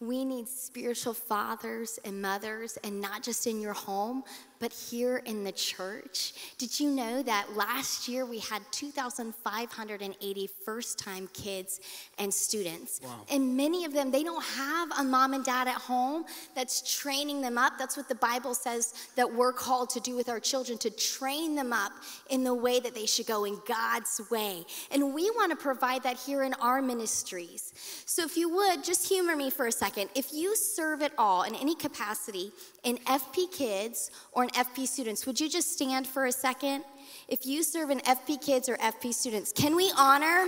We 0.00 0.24
need 0.24 0.48
spiritual 0.48 1.14
fathers 1.14 1.98
and 2.04 2.22
mothers, 2.22 2.76
and 2.84 3.00
not 3.00 3.22
just 3.22 3.46
in 3.46 3.60
your 3.60 3.72
home, 3.72 4.24
but 4.60 4.72
here 4.72 5.18
in 5.18 5.44
the 5.44 5.52
church. 5.52 6.32
Did 6.58 6.78
you 6.78 6.90
know 6.90 7.22
that 7.22 7.54
last 7.54 8.08
year 8.08 8.26
we 8.26 8.40
had 8.40 8.62
2,580 8.72 10.50
first 10.64 10.98
time 10.98 11.28
kids 11.32 11.80
and 12.18 12.32
students? 12.32 13.00
Wow. 13.02 13.10
And 13.30 13.56
many 13.56 13.84
of 13.84 13.92
them, 13.92 14.10
they 14.10 14.24
don't 14.24 14.44
have 14.44 14.90
a 14.98 15.04
mom 15.04 15.34
and 15.34 15.44
dad 15.44 15.68
at 15.68 15.74
home 15.74 16.24
that's 16.54 16.98
training 17.00 17.40
them 17.40 17.58
up. 17.58 17.74
That's 17.78 17.96
what 17.96 18.08
the 18.08 18.14
Bible 18.14 18.54
says 18.54 18.94
that 19.16 19.32
we're 19.32 19.52
called 19.52 19.90
to 19.90 20.00
do 20.00 20.16
with 20.16 20.28
our 20.28 20.40
children 20.40 20.78
to 20.78 20.90
train 20.90 21.54
them 21.54 21.72
up 21.72 21.92
in 22.30 22.44
the 22.44 22.54
way 22.54 22.80
that 22.80 22.94
they 22.94 23.06
should 23.06 23.26
go, 23.26 23.44
in 23.44 23.58
God's 23.66 24.20
way. 24.30 24.64
And 24.90 25.14
we 25.14 25.30
want 25.30 25.50
to 25.50 25.56
provide 25.56 26.02
that 26.02 26.16
here 26.16 26.42
in 26.42 26.54
our 26.54 26.82
ministries. 26.82 27.72
So 28.06 28.24
if 28.24 28.36
you 28.36 28.48
would, 28.48 28.82
just 28.82 29.08
humor 29.08 29.36
me 29.36 29.50
for 29.50 29.66
a 29.66 29.72
second. 29.72 30.10
If 30.14 30.32
you 30.32 30.56
serve 30.56 31.02
at 31.02 31.12
all 31.16 31.42
in 31.42 31.54
any 31.54 31.74
capacity 31.74 32.52
in 32.82 32.96
FP 32.98 33.52
Kids 33.52 34.10
or 34.32 34.47
in 34.48 34.64
FP 34.64 34.86
students, 34.86 35.26
would 35.26 35.40
you 35.40 35.48
just 35.48 35.72
stand 35.72 36.06
for 36.06 36.26
a 36.26 36.32
second? 36.32 36.84
If 37.28 37.46
you 37.46 37.62
serve 37.62 37.90
in 37.90 38.00
FP 38.00 38.44
Kids 38.44 38.68
or 38.68 38.76
FP 38.76 39.12
students, 39.12 39.52
can 39.52 39.76
we 39.76 39.92
honor 39.96 40.46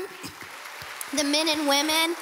the 1.17 1.25
men 1.25 1.49
and 1.49 1.69
women? 1.69 2.17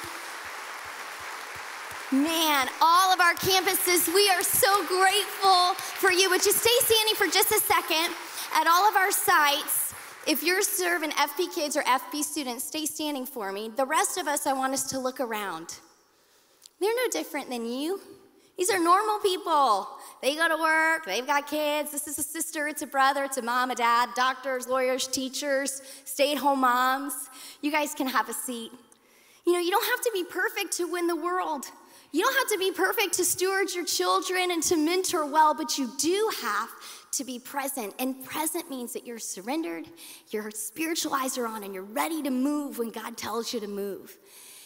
Man, 2.11 2.67
all 2.81 3.13
of 3.13 3.19
our 3.19 3.33
campuses, 3.35 4.13
we 4.13 4.29
are 4.29 4.41
so 4.41 4.85
grateful 4.87 5.75
for 5.75 6.11
you. 6.11 6.29
Would 6.29 6.45
you 6.45 6.51
stay 6.51 6.69
standing 6.81 7.15
for 7.15 7.27
just 7.27 7.51
a 7.51 7.59
second 7.59 8.15
at 8.55 8.67
all 8.67 8.89
of 8.89 8.95
our 8.95 9.11
sites? 9.11 9.93
If 10.27 10.43
you're 10.43 10.63
serving 10.63 11.11
FP 11.11 11.53
kids 11.53 11.77
or 11.77 11.83
FP 11.83 12.23
students, 12.23 12.63
stay 12.63 12.85
standing 12.85 13.25
for 13.25 13.51
me. 13.51 13.69
The 13.75 13.85
rest 13.85 14.17
of 14.17 14.27
us, 14.27 14.47
I 14.47 14.53
want 14.53 14.73
us 14.73 14.89
to 14.89 14.99
look 14.99 15.19
around. 15.19 15.75
They're 16.79 16.95
no 16.95 17.09
different 17.11 17.49
than 17.49 17.65
you. 17.65 17.99
These 18.59 18.71
are 18.71 18.77
normal 18.77 19.19
people. 19.19 19.87
They 20.21 20.35
go 20.35 20.49
to 20.49 20.57
work, 20.57 21.05
they've 21.05 21.25
got 21.25 21.47
kids. 21.47 21.91
This 21.91 22.09
is 22.09 22.19
a 22.19 22.23
sister, 22.23 22.67
it's 22.67 22.81
a 22.81 22.87
brother, 22.87 23.23
it's 23.23 23.37
a 23.37 23.41
mom, 23.41 23.71
a 23.71 23.75
dad, 23.75 24.09
doctors, 24.17 24.67
lawyers, 24.67 25.07
teachers, 25.07 25.81
stay 26.03 26.33
at 26.33 26.39
home 26.39 26.59
moms. 26.59 27.13
You 27.61 27.71
guys 27.71 27.93
can 27.95 28.05
have 28.07 28.27
a 28.27 28.33
seat. 28.33 28.73
You 29.47 29.53
know, 29.53 29.59
you 29.59 29.71
don't 29.71 29.85
have 29.85 30.01
to 30.01 30.11
be 30.13 30.25
perfect 30.25 30.73
to 30.73 30.91
win 30.91 31.07
the 31.07 31.15
world. 31.15 31.67
You 32.11 32.21
don't 32.21 32.35
have 32.35 32.49
to 32.49 32.57
be 32.57 32.73
perfect 32.73 33.13
to 33.13 33.23
steward 33.23 33.73
your 33.73 33.85
children 33.85 34.51
and 34.51 34.61
to 34.63 34.75
mentor 34.75 35.25
well, 35.25 35.53
but 35.53 35.77
you 35.77 35.89
do 35.97 36.29
have 36.41 36.69
to 37.13 37.23
be 37.23 37.39
present. 37.39 37.93
And 37.97 38.25
present 38.25 38.69
means 38.69 38.91
that 38.91 39.07
you're 39.07 39.19
surrendered, 39.19 39.85
your 40.31 40.51
spiritual 40.51 41.13
eyes 41.13 41.37
are 41.37 41.47
on, 41.47 41.63
and 41.63 41.73
you're 41.73 41.83
ready 41.83 42.21
to 42.23 42.29
move 42.29 42.77
when 42.77 42.89
God 42.89 43.15
tells 43.15 43.53
you 43.53 43.61
to 43.61 43.67
move. 43.67 44.17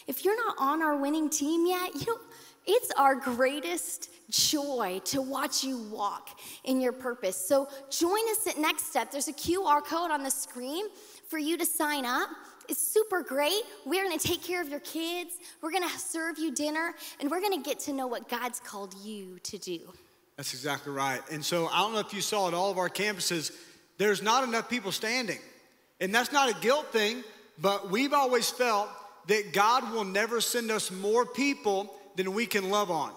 If 0.07 0.25
you're 0.25 0.35
not 0.35 0.55
on 0.57 0.81
our 0.81 0.97
winning 0.97 1.29
team 1.29 1.65
yet, 1.67 1.93
you 1.93 2.07
know, 2.07 2.19
it's 2.65 2.91
our 2.97 3.15
greatest 3.15 4.09
joy 4.29 5.01
to 5.05 5.21
watch 5.21 5.63
you 5.63 5.77
walk 5.77 6.39
in 6.63 6.81
your 6.81 6.93
purpose. 6.93 7.37
So 7.37 7.67
join 7.89 8.19
us 8.31 8.47
at 8.47 8.57
Next 8.57 8.87
Step. 8.87 9.11
There's 9.11 9.27
a 9.27 9.33
QR 9.33 9.83
code 9.83 10.11
on 10.11 10.23
the 10.23 10.31
screen 10.31 10.85
for 11.27 11.37
you 11.37 11.57
to 11.57 11.65
sign 11.65 12.05
up. 12.05 12.29
It's 12.69 12.81
super 12.81 13.21
great. 13.21 13.61
We're 13.85 14.03
gonna 14.03 14.17
take 14.17 14.41
care 14.41 14.61
of 14.61 14.69
your 14.69 14.79
kids, 14.79 15.31
we're 15.61 15.71
gonna 15.71 15.89
serve 15.89 16.39
you 16.39 16.51
dinner, 16.53 16.95
and 17.19 17.29
we're 17.29 17.41
gonna 17.41 17.61
get 17.61 17.79
to 17.81 17.93
know 17.93 18.07
what 18.07 18.29
God's 18.29 18.59
called 18.59 18.95
you 19.03 19.39
to 19.43 19.57
do. 19.57 19.79
That's 20.37 20.53
exactly 20.53 20.93
right. 20.93 21.21
And 21.31 21.43
so 21.43 21.67
I 21.67 21.79
don't 21.79 21.93
know 21.93 21.99
if 21.99 22.13
you 22.13 22.21
saw 22.21 22.47
at 22.47 22.53
all 22.53 22.71
of 22.71 22.77
our 22.77 22.89
campuses, 22.89 23.51
there's 23.97 24.21
not 24.23 24.43
enough 24.43 24.69
people 24.69 24.91
standing. 24.91 25.39
And 25.99 26.13
that's 26.13 26.31
not 26.31 26.49
a 26.49 26.59
guilt 26.59 26.87
thing, 26.91 27.23
but 27.61 27.91
we've 27.91 28.13
always 28.13 28.49
felt 28.49 28.89
that 29.27 29.53
God 29.53 29.91
will 29.93 30.03
never 30.03 30.41
send 30.41 30.71
us 30.71 30.91
more 30.91 31.25
people 31.25 31.93
than 32.15 32.33
we 32.33 32.45
can 32.45 32.69
love 32.69 32.91
on. 32.91 33.11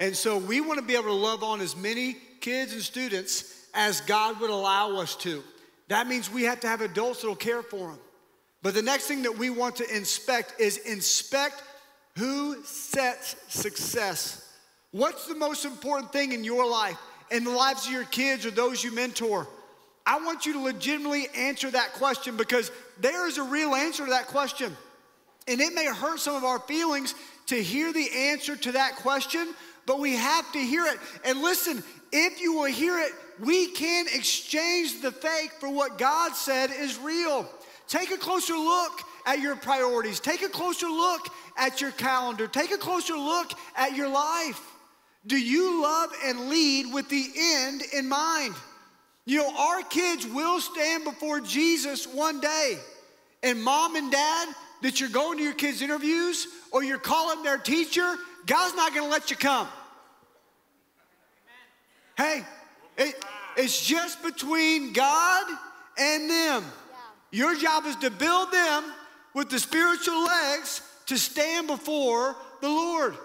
And 0.00 0.16
so 0.16 0.38
we 0.38 0.60
want 0.60 0.78
to 0.80 0.84
be 0.84 0.94
able 0.94 1.04
to 1.04 1.12
love 1.12 1.42
on 1.42 1.60
as 1.60 1.76
many 1.76 2.16
kids 2.40 2.72
and 2.72 2.82
students 2.82 3.68
as 3.74 4.00
God 4.02 4.40
would 4.40 4.50
allow 4.50 4.96
us 4.96 5.16
to. 5.16 5.42
That 5.88 6.06
means 6.06 6.30
we 6.30 6.44
have 6.44 6.60
to 6.60 6.68
have 6.68 6.80
adults 6.80 7.20
that'll 7.22 7.36
care 7.36 7.62
for 7.62 7.90
them. 7.90 7.98
But 8.62 8.74
the 8.74 8.82
next 8.82 9.06
thing 9.06 9.22
that 9.22 9.36
we 9.36 9.50
want 9.50 9.76
to 9.76 9.96
inspect 9.96 10.60
is 10.60 10.78
inspect 10.78 11.62
who 12.16 12.62
sets 12.64 13.36
success. 13.48 14.52
What's 14.90 15.26
the 15.26 15.34
most 15.34 15.64
important 15.64 16.12
thing 16.12 16.32
in 16.32 16.44
your 16.44 16.68
life, 16.68 16.98
in 17.30 17.44
the 17.44 17.50
lives 17.50 17.86
of 17.86 17.92
your 17.92 18.04
kids 18.04 18.46
or 18.46 18.50
those 18.50 18.82
you 18.82 18.92
mentor? 18.92 19.46
I 20.06 20.24
want 20.24 20.46
you 20.46 20.52
to 20.54 20.60
legitimately 20.60 21.26
answer 21.34 21.70
that 21.70 21.94
question 21.94 22.36
because 22.36 22.70
there 23.00 23.26
is 23.26 23.38
a 23.38 23.42
real 23.42 23.74
answer 23.74 24.04
to 24.04 24.10
that 24.10 24.28
question. 24.28 24.76
And 25.46 25.60
it 25.60 25.74
may 25.74 25.86
hurt 25.86 26.20
some 26.20 26.36
of 26.36 26.44
our 26.44 26.58
feelings 26.60 27.14
to 27.46 27.62
hear 27.62 27.92
the 27.92 28.08
answer 28.30 28.56
to 28.56 28.72
that 28.72 28.96
question, 28.96 29.54
but 29.86 30.00
we 30.00 30.14
have 30.14 30.50
to 30.52 30.58
hear 30.58 30.84
it. 30.86 30.98
And 31.24 31.42
listen, 31.42 31.82
if 32.12 32.40
you 32.40 32.54
will 32.54 32.64
hear 32.64 32.98
it, 32.98 33.12
we 33.40 33.68
can 33.72 34.06
exchange 34.06 35.02
the 35.02 35.12
fake 35.12 35.52
for 35.60 35.68
what 35.68 35.98
God 35.98 36.34
said 36.34 36.70
is 36.70 36.98
real. 36.98 37.48
Take 37.88 38.10
a 38.10 38.16
closer 38.16 38.54
look 38.54 39.00
at 39.26 39.40
your 39.40 39.56
priorities. 39.56 40.20
Take 40.20 40.42
a 40.42 40.48
closer 40.48 40.86
look 40.86 41.28
at 41.56 41.80
your 41.80 41.90
calendar. 41.92 42.46
Take 42.46 42.72
a 42.72 42.78
closer 42.78 43.14
look 43.14 43.52
at 43.76 43.94
your 43.94 44.08
life. 44.08 44.60
Do 45.26 45.38
you 45.38 45.82
love 45.82 46.10
and 46.24 46.48
lead 46.48 46.92
with 46.92 47.08
the 47.08 47.26
end 47.36 47.82
in 47.92 48.08
mind? 48.08 48.54
You 49.26 49.38
know, 49.38 49.56
our 49.56 49.82
kids 49.82 50.26
will 50.26 50.60
stand 50.60 51.04
before 51.04 51.40
Jesus 51.40 52.06
one 52.06 52.40
day. 52.40 52.78
And 53.42 53.62
mom 53.62 53.96
and 53.96 54.12
dad, 54.12 54.48
that 54.84 55.00
you're 55.00 55.08
going 55.08 55.38
to 55.38 55.42
your 55.42 55.54
kids' 55.54 55.80
interviews 55.80 56.46
or 56.70 56.84
you're 56.84 56.98
calling 56.98 57.42
their 57.42 57.56
teacher, 57.56 58.16
God's 58.44 58.76
not 58.76 58.94
gonna 58.94 59.08
let 59.08 59.30
you 59.30 59.36
come. 59.36 59.66
Hey, 62.18 62.44
it, 62.98 63.14
it's 63.56 63.82
just 63.86 64.22
between 64.22 64.92
God 64.92 65.46
and 65.96 66.28
them. 66.28 66.64
Your 67.30 67.56
job 67.56 67.86
is 67.86 67.96
to 67.96 68.10
build 68.10 68.52
them 68.52 68.84
with 69.32 69.48
the 69.48 69.58
spiritual 69.58 70.22
legs 70.22 70.82
to 71.06 71.16
stand 71.16 71.66
before 71.66 72.36
the 72.60 72.68
Lord. 72.68 73.16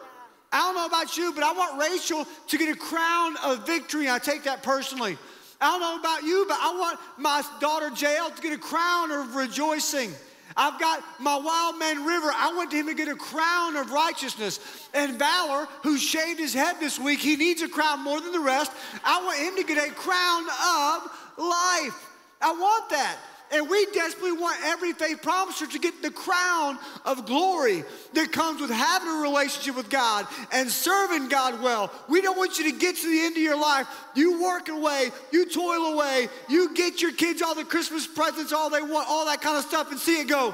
I 0.53 0.59
don't 0.59 0.75
know 0.75 0.85
about 0.85 1.17
you, 1.17 1.33
but 1.33 1.43
I 1.43 1.51
want 1.51 1.77
Rachel 1.77 2.25
to 2.47 2.57
get 2.57 2.73
a 2.73 2.79
crown 2.79 3.35
of 3.43 3.67
victory. 3.67 4.09
I 4.09 4.17
take 4.17 4.43
that 4.43 4.63
personally. 4.63 5.17
I 5.59 5.71
don't 5.71 5.81
know 5.81 5.99
about 5.99 6.23
you, 6.23 6.45
but 6.47 6.57
I 6.57 6.73
want 6.79 6.99
my 7.17 7.43
daughter 7.59 7.91
Jael 7.93 8.31
to 8.31 8.41
get 8.41 8.53
a 8.53 8.57
crown 8.57 9.11
of 9.11 9.35
rejoicing. 9.35 10.13
I've 10.59 10.77
got 10.77 11.01
my 11.21 11.37
wild 11.37 11.79
man 11.79 12.05
River. 12.05 12.29
I 12.35 12.53
want 12.53 12.73
him 12.73 12.87
to 12.87 12.93
get 12.93 13.07
a 13.07 13.15
crown 13.15 13.77
of 13.77 13.91
righteousness. 13.91 14.59
And 14.93 15.17
Valor, 15.17 15.69
who 15.83 15.97
shaved 15.97 16.37
his 16.37 16.53
head 16.53 16.75
this 16.81 16.99
week, 16.99 17.19
he 17.19 17.37
needs 17.37 17.61
a 17.61 17.69
crown 17.69 18.03
more 18.03 18.19
than 18.19 18.33
the 18.33 18.41
rest. 18.41 18.73
I 19.05 19.23
want 19.23 19.39
him 19.39 19.55
to 19.55 19.63
get 19.63 19.77
a 19.77 19.93
crown 19.93 20.43
of 20.43 21.03
life. 21.37 22.09
I 22.41 22.51
want 22.51 22.89
that. 22.89 23.17
And 23.51 23.67
we 23.67 23.85
desperately 23.87 24.33
want 24.33 24.59
every 24.63 24.93
faith 24.93 25.21
promiser 25.23 25.65
to 25.65 25.79
get 25.79 26.03
the 26.03 26.11
crown 26.11 26.77
of 27.03 27.25
glory 27.25 27.83
that 28.13 28.31
comes 28.31 28.61
with 28.61 28.69
having 28.69 29.09
a 29.09 29.21
relationship 29.21 29.75
with 29.75 29.89
God 29.89 30.27
and 30.51 30.69
serving 30.69 31.29
God 31.29 31.61
well. 31.63 31.91
We 32.07 32.21
don't 32.21 32.37
want 32.37 32.59
you 32.59 32.71
to 32.71 32.77
get 32.77 32.95
to 32.97 33.07
the 33.07 33.21
end 33.21 33.37
of 33.37 33.41
your 33.41 33.59
life. 33.59 33.87
You 34.15 34.41
work 34.41 34.69
away, 34.69 35.09
you 35.31 35.49
toil 35.49 35.93
away, 35.93 36.29
you 36.47 36.75
get 36.75 37.01
your 37.01 37.11
kids 37.11 37.41
all 37.41 37.55
the 37.55 37.63
Christmas 37.65 38.05
presents, 38.05 38.53
all 38.53 38.69
they 38.69 38.81
want, 38.81 39.09
all 39.09 39.25
that 39.25 39.41
kind 39.41 39.57
of 39.57 39.63
stuff, 39.63 39.89
and 39.89 39.99
see 39.99 40.21
it 40.21 40.27
go. 40.27 40.53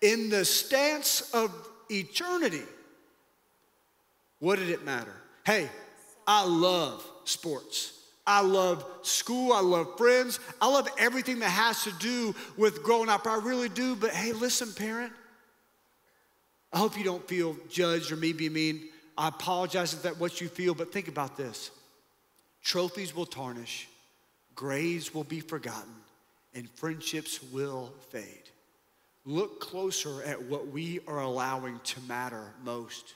In 0.00 0.30
the 0.30 0.46
stance 0.46 1.30
of 1.34 1.52
eternity, 1.90 2.62
what 4.38 4.58
did 4.58 4.70
it 4.70 4.86
matter? 4.86 5.14
Hey, 5.44 5.68
I 6.26 6.46
love 6.46 7.06
sports. 7.24 7.99
I 8.30 8.42
love 8.42 8.86
school. 9.02 9.52
I 9.52 9.60
love 9.60 9.98
friends. 9.98 10.38
I 10.60 10.68
love 10.68 10.88
everything 10.96 11.40
that 11.40 11.48
has 11.48 11.82
to 11.82 11.92
do 11.98 12.32
with 12.56 12.80
growing 12.84 13.08
up. 13.08 13.26
I 13.26 13.38
really 13.38 13.68
do. 13.68 13.96
But 13.96 14.10
hey, 14.10 14.32
listen, 14.32 14.72
parent. 14.72 15.12
I 16.72 16.78
hope 16.78 16.96
you 16.96 17.02
don't 17.02 17.26
feel 17.26 17.56
judged 17.68 18.12
or 18.12 18.16
me 18.16 18.32
being 18.32 18.52
mean. 18.52 18.88
I 19.18 19.28
apologize 19.28 19.94
if 19.94 20.02
that's 20.02 20.20
what 20.20 20.40
you 20.40 20.46
feel, 20.46 20.76
but 20.76 20.92
think 20.92 21.08
about 21.08 21.36
this 21.36 21.72
trophies 22.62 23.16
will 23.16 23.26
tarnish, 23.26 23.88
grades 24.54 25.12
will 25.12 25.24
be 25.24 25.40
forgotten, 25.40 25.92
and 26.54 26.70
friendships 26.70 27.42
will 27.52 27.92
fade. 28.10 28.24
Look 29.24 29.60
closer 29.60 30.22
at 30.22 30.40
what 30.40 30.68
we 30.68 31.00
are 31.08 31.20
allowing 31.20 31.80
to 31.82 32.00
matter 32.02 32.54
most. 32.62 33.14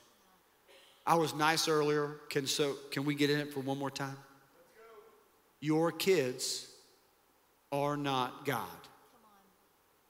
I 1.06 1.14
was 1.14 1.34
nice 1.34 1.68
earlier. 1.68 2.16
Can, 2.30 2.48
so, 2.48 2.74
can 2.90 3.04
we 3.04 3.14
get 3.14 3.30
in 3.30 3.38
it 3.38 3.52
for 3.52 3.60
one 3.60 3.78
more 3.78 3.90
time? 3.90 4.16
Your 5.64 5.92
kids 5.92 6.66
are 7.72 7.96
not 7.96 8.44
God. 8.44 8.68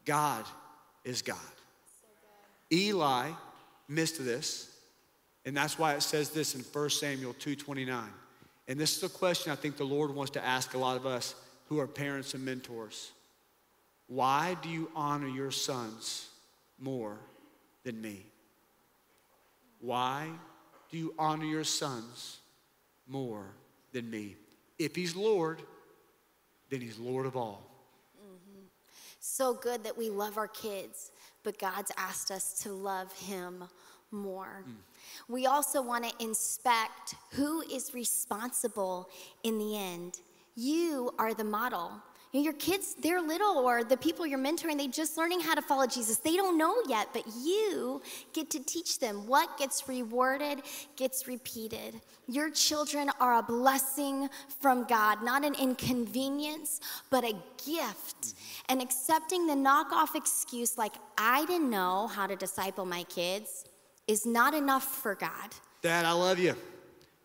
God 0.05 0.45
is 1.05 1.23
God. 1.23 1.37
So 2.01 2.09
Eli 2.77 3.31
missed 3.87 4.25
this, 4.25 4.77
and 5.45 5.57
that's 5.57 5.79
why 5.79 5.95
it 5.95 6.03
says 6.03 6.31
this 6.31 6.57
in 6.57 6.63
1 6.63 6.99
Samuel 6.99 7.35
2:29. 7.35 8.13
And 8.67 8.81
this 8.81 8.97
is 8.97 9.05
a 9.05 9.09
question 9.09 9.53
I 9.53 9.55
think 9.55 9.77
the 9.77 9.85
Lord 9.85 10.11
wants 10.11 10.33
to 10.33 10.45
ask 10.45 10.75
a 10.75 10.79
lot 10.79 10.97
of 10.97 11.07
us 11.07 11.37
who 11.69 11.79
are 11.79 11.87
parents 11.87 12.35
and 12.35 12.45
mentors. 12.45 13.13
Why 14.09 14.57
do 14.61 14.69
you 14.69 14.91
honor 14.97 15.29
your 15.29 15.53
sons 15.53 16.31
more 16.81 17.17
than 17.85 18.03
me? 18.03 18.27
Why 19.79 20.31
do 20.91 20.99
you 20.99 21.15
honor 21.17 21.45
your 21.45 21.63
sons 21.63 22.41
more 23.07 23.55
than 23.95 24.11
me. 24.11 24.37
If 24.79 24.97
he's 24.97 25.15
Lord, 25.15 25.63
then 26.71 26.81
he's 26.81 26.99
Lord 26.99 27.27
of 27.27 27.37
all. 27.37 27.75
So 29.21 29.55
good 29.55 29.85
that 29.85 29.97
we 29.97 30.11
love 30.11 30.37
our 30.37 30.49
kids, 30.49 31.11
but 31.45 31.59
God's 31.59 31.91
asked 31.97 32.31
us 32.31 32.59
to 32.63 32.73
love 32.73 33.11
him 33.13 33.65
more. 34.11 34.65
Mm. 34.69 34.75
We 35.29 35.47
also 35.47 35.81
want 35.81 36.05
to 36.05 36.25
inspect 36.25 37.15
who 37.31 37.63
is 37.63 37.95
responsible 37.95 39.09
in 39.43 39.57
the 39.57 39.79
end. 39.79 40.21
You 40.57 41.15
are 41.19 41.33
the 41.33 41.43
model. 41.43 41.93
You 42.35 42.41
know, 42.41 42.45
your 42.47 42.55
kids, 42.55 42.97
they're 43.01 43.21
little, 43.21 43.59
or 43.59 43.85
the 43.85 43.97
people 43.97 44.27
you're 44.27 44.41
mentoring, 44.41 44.77
they're 44.77 44.89
just 44.89 45.17
learning 45.17 45.39
how 45.39 45.55
to 45.55 45.63
follow 45.63 45.87
Jesus. 45.87 46.17
They 46.17 46.35
don't 46.35 46.59
know 46.59 46.75
yet, 46.89 47.11
but 47.13 47.23
you 47.41 48.03
get 48.33 48.51
to 48.51 48.59
teach 48.59 48.99
them. 48.99 49.29
What 49.29 49.57
gets 49.57 49.89
rewarded 49.89 50.63
gets 50.97 51.29
repeated. 51.29 52.01
Your 52.27 52.51
children 52.51 53.09
are 53.21 53.39
a 53.39 53.43
blessing 53.45 54.29
from 54.61 54.83
God, 54.83 55.23
not 55.23 55.45
an 55.45 55.55
inconvenience, 55.55 56.81
but 57.09 57.23
a 57.23 57.37
gift. 57.65 58.35
And 58.69 58.83
accepting 58.83 59.47
the 59.47 59.55
knockoff 59.55 60.17
excuse, 60.17 60.77
like, 60.77 60.95
I 61.17 61.47
didn't 61.47 61.71
know 61.71 62.09
how 62.09 62.27
to 62.27 62.35
disciple 62.35 62.85
my 62.85 63.05
kids, 63.05 63.65
is 64.09 64.27
not 64.27 64.55
enough 64.55 64.83
for 64.83 65.15
God. 65.15 65.55
Dad, 65.83 66.05
I 66.05 66.11
love 66.11 66.41
you. 66.41 66.57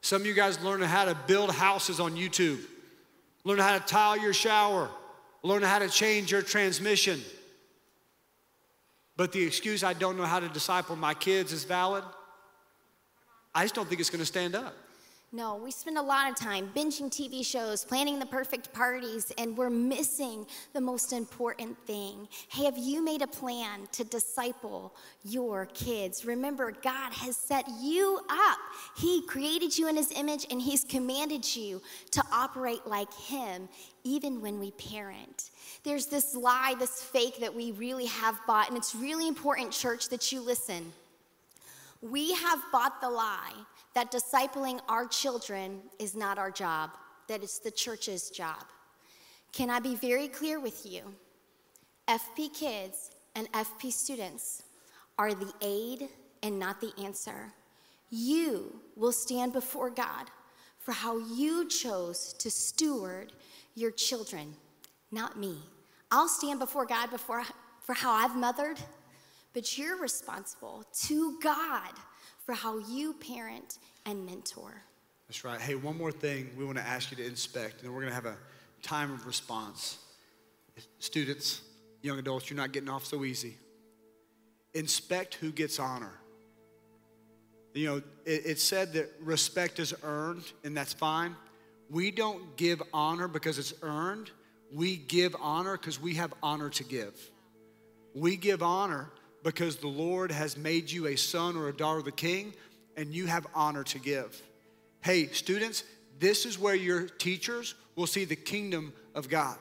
Some 0.02 0.22
of 0.22 0.28
you 0.28 0.36
guys 0.36 0.62
learning 0.62 0.88
how 0.88 1.06
to 1.06 1.18
build 1.26 1.50
houses 1.50 2.00
on 2.00 2.16
YouTube, 2.16 2.60
learn 3.44 3.58
how 3.58 3.76
to 3.76 3.84
tile 3.84 4.16
your 4.16 4.34
shower 4.34 4.92
learn 5.44 5.64
how 5.64 5.80
to 5.80 5.90
change 5.90 6.32
your 6.32 6.42
transmission. 6.42 7.22
But 9.16 9.32
the 9.32 9.44
excuse, 9.44 9.84
I 9.84 9.94
don't 9.94 10.18
know 10.18 10.26
how 10.26 10.40
to 10.40 10.48
disciple 10.50 10.96
my 10.96 11.14
kids, 11.14 11.52
is 11.52 11.64
valid. 11.64 12.04
I 13.54 13.64
just 13.64 13.76
don't 13.76 13.88
think 13.88 14.00
it's 14.00 14.10
going 14.10 14.20
to 14.20 14.26
stand 14.26 14.56
up. 14.56 14.76
No, 15.32 15.58
we 15.58 15.70
spend 15.70 16.00
a 16.00 16.02
lot 16.02 16.28
of 16.28 16.36
time 16.36 16.72
binging 16.76 17.12
TV 17.12 17.46
shows, 17.46 17.86
planning 17.86 18.18
the 18.18 18.26
perfect 18.26 18.74
parties, 18.74 19.32
and 19.38 19.56
we're 19.56 19.70
missing 19.70 20.48
the 20.74 20.82
most 20.82 21.14
important 21.14 21.78
thing. 21.86 22.28
Hey, 22.48 22.64
have 22.64 22.80
you 22.80 23.04
made 23.04 23.22
a 23.22 23.28
plan 23.28 23.88
to 23.92 24.04
disciple 24.04 24.96
your 25.24 25.68
kids? 25.68 26.26
Remember, 26.26 26.72
God 26.72 27.14
has 27.14 27.38
set 27.38 27.64
you 27.80 28.20
up. 28.28 28.58
He 28.98 29.22
created 29.28 29.78
you 29.78 29.88
in 29.88 29.98
His 29.98 30.12
image, 30.14 30.48
and 30.50 30.60
He's 30.60 30.84
commanded 30.84 31.56
you 31.56 31.80
to 32.10 32.24
operate 32.32 32.88
like 32.88 33.14
Him, 33.14 33.70
even 34.04 34.42
when 34.42 34.60
we 34.60 34.72
parent. 34.72 35.52
There's 35.84 36.08
this 36.08 36.36
lie, 36.36 36.74
this 36.80 37.04
fake 37.04 37.40
that 37.42 37.54
we 37.54 37.72
really 37.74 38.08
have 38.08 38.40
bought, 38.48 38.70
and 38.70 38.76
it's 38.76 38.96
really 38.96 39.28
important, 39.28 39.74
church, 39.74 40.10
that 40.10 40.32
you 40.32 40.42
listen. 40.42 40.92
We 42.02 42.34
have 42.34 42.60
bought 42.72 43.02
the 43.02 43.10
lie 43.10 43.54
that 43.94 44.12
discipling 44.12 44.80
our 44.88 45.06
children 45.08 45.82
is 46.00 46.16
not 46.16 46.38
our 46.38 46.52
job, 46.52 46.92
that 47.28 47.44
it's 47.44 47.60
the 47.60 47.72
church's 47.72 48.30
job. 48.30 48.64
Can 49.52 49.70
I 49.70 49.80
be 49.80 49.96
very 49.96 50.28
clear 50.28 50.60
with 50.60 50.86
you? 50.86 51.02
FP 52.08 52.54
kids 52.54 53.12
and 53.36 53.52
FP 53.52 53.92
students 53.92 54.64
are 55.18 55.34
the 55.34 55.54
aid 55.62 56.08
and 56.42 56.58
not 56.58 56.80
the 56.80 56.94
answer. 57.04 57.52
You 58.10 58.80
will 58.96 59.12
stand 59.12 59.54
before 59.54 59.90
God 59.90 60.28
for 60.80 60.94
how 60.94 61.20
you 61.20 61.68
chose 61.68 62.34
to 62.40 62.50
steward 62.50 63.34
your 63.76 63.92
children, 63.92 64.56
not 65.12 65.38
me. 65.38 65.58
I'll 66.12 66.28
stand 66.28 66.60
before 66.60 66.86
God 66.86 67.12
before, 67.12 67.44
for 67.82 67.94
how 67.94 68.12
I've 68.12 68.36
mothered, 68.36 68.80
but 69.54 69.78
you're 69.78 69.98
responsible 69.98 70.86
to 71.04 71.40
God 71.42 71.92
for 72.46 72.54
how 72.54 72.78
you 72.78 73.14
parent 73.14 73.80
and 74.06 74.26
mentor. 74.26 74.84
That's 75.28 75.44
right. 75.44 75.60
Hey, 75.60 75.76
one 75.76 75.98
more 75.98 76.12
thing 76.12 76.50
we 76.58 76.66
want 76.66 76.78
to 76.78 76.84
ask 76.84 77.12
you 77.12 77.18
to 77.18 77.26
inspect, 77.26 77.84
and 77.84 77.94
we're 77.94 78.02
going 78.02 78.12
to 78.12 78.16
have 78.16 78.26
a 78.26 78.38
time 78.82 79.12
of 79.12 79.28
response. 79.28 80.00
Students, 81.00 81.62
young 82.02 82.18
adults, 82.18 82.50
you're 82.50 82.58
not 82.58 82.72
getting 82.72 82.90
off 82.90 83.06
so 83.06 83.24
easy. 83.24 83.58
Inspect 84.74 85.36
who 85.36 85.52
gets 85.52 85.80
honor. 85.80 86.14
You 87.74 87.88
know, 87.88 87.98
it, 88.26 88.46
it 88.46 88.60
said 88.60 88.94
that 88.94 89.12
respect 89.22 89.80
is 89.80 89.94
earned, 90.04 90.52
and 90.64 90.76
that's 90.76 90.94
fine. 90.94 91.36
We 91.90 92.12
don't 92.12 92.56
give 92.58 92.82
honor 92.94 93.28
because 93.28 93.60
it's 93.60 93.74
earned. 93.82 94.32
We 94.74 94.98
give 94.98 95.36
honor 95.40 95.78
because 95.78 96.02
we 96.02 96.16
have 96.16 96.34
honor 96.42 96.70
to 96.70 96.84
give. 96.84 97.14
We 98.14 98.36
give 98.36 98.64
honor 98.64 99.12
because 99.44 99.78
the 99.78 99.88
Lord 99.88 100.32
has 100.32 100.58
made 100.58 100.92
you 100.92 101.08
a 101.08 101.16
son 101.16 101.56
or 101.56 101.70
a 101.70 101.74
daughter 101.74 102.00
of 102.00 102.06
the 102.06 102.12
king 102.12 102.54
and 102.98 103.14
you 103.14 103.28
have 103.28 103.48
honor 103.56 103.84
to 103.86 104.00
give. 104.00 104.42
Hey, 105.02 105.28
students, 105.28 105.84
this 106.20 106.46
is 106.46 106.60
where 106.60 106.76
your 106.76 107.08
teachers 107.08 107.76
will 107.96 108.08
see 108.08 108.26
the 108.26 108.36
kingdom 108.36 108.94
of 109.16 109.30
God. 109.30 109.58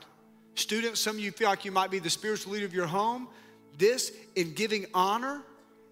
Students, 0.55 1.01
some 1.01 1.17
of 1.17 1.23
you 1.23 1.31
feel 1.31 1.49
like 1.49 1.65
you 1.65 1.71
might 1.71 1.91
be 1.91 2.01
the 2.01 2.11
spiritual 2.11 2.53
leader 2.53 2.67
of 2.67 2.75
your 2.75 2.89
home. 2.89 3.29
This, 3.77 4.13
in 4.35 4.55
giving 4.55 4.87
honor, 4.93 5.43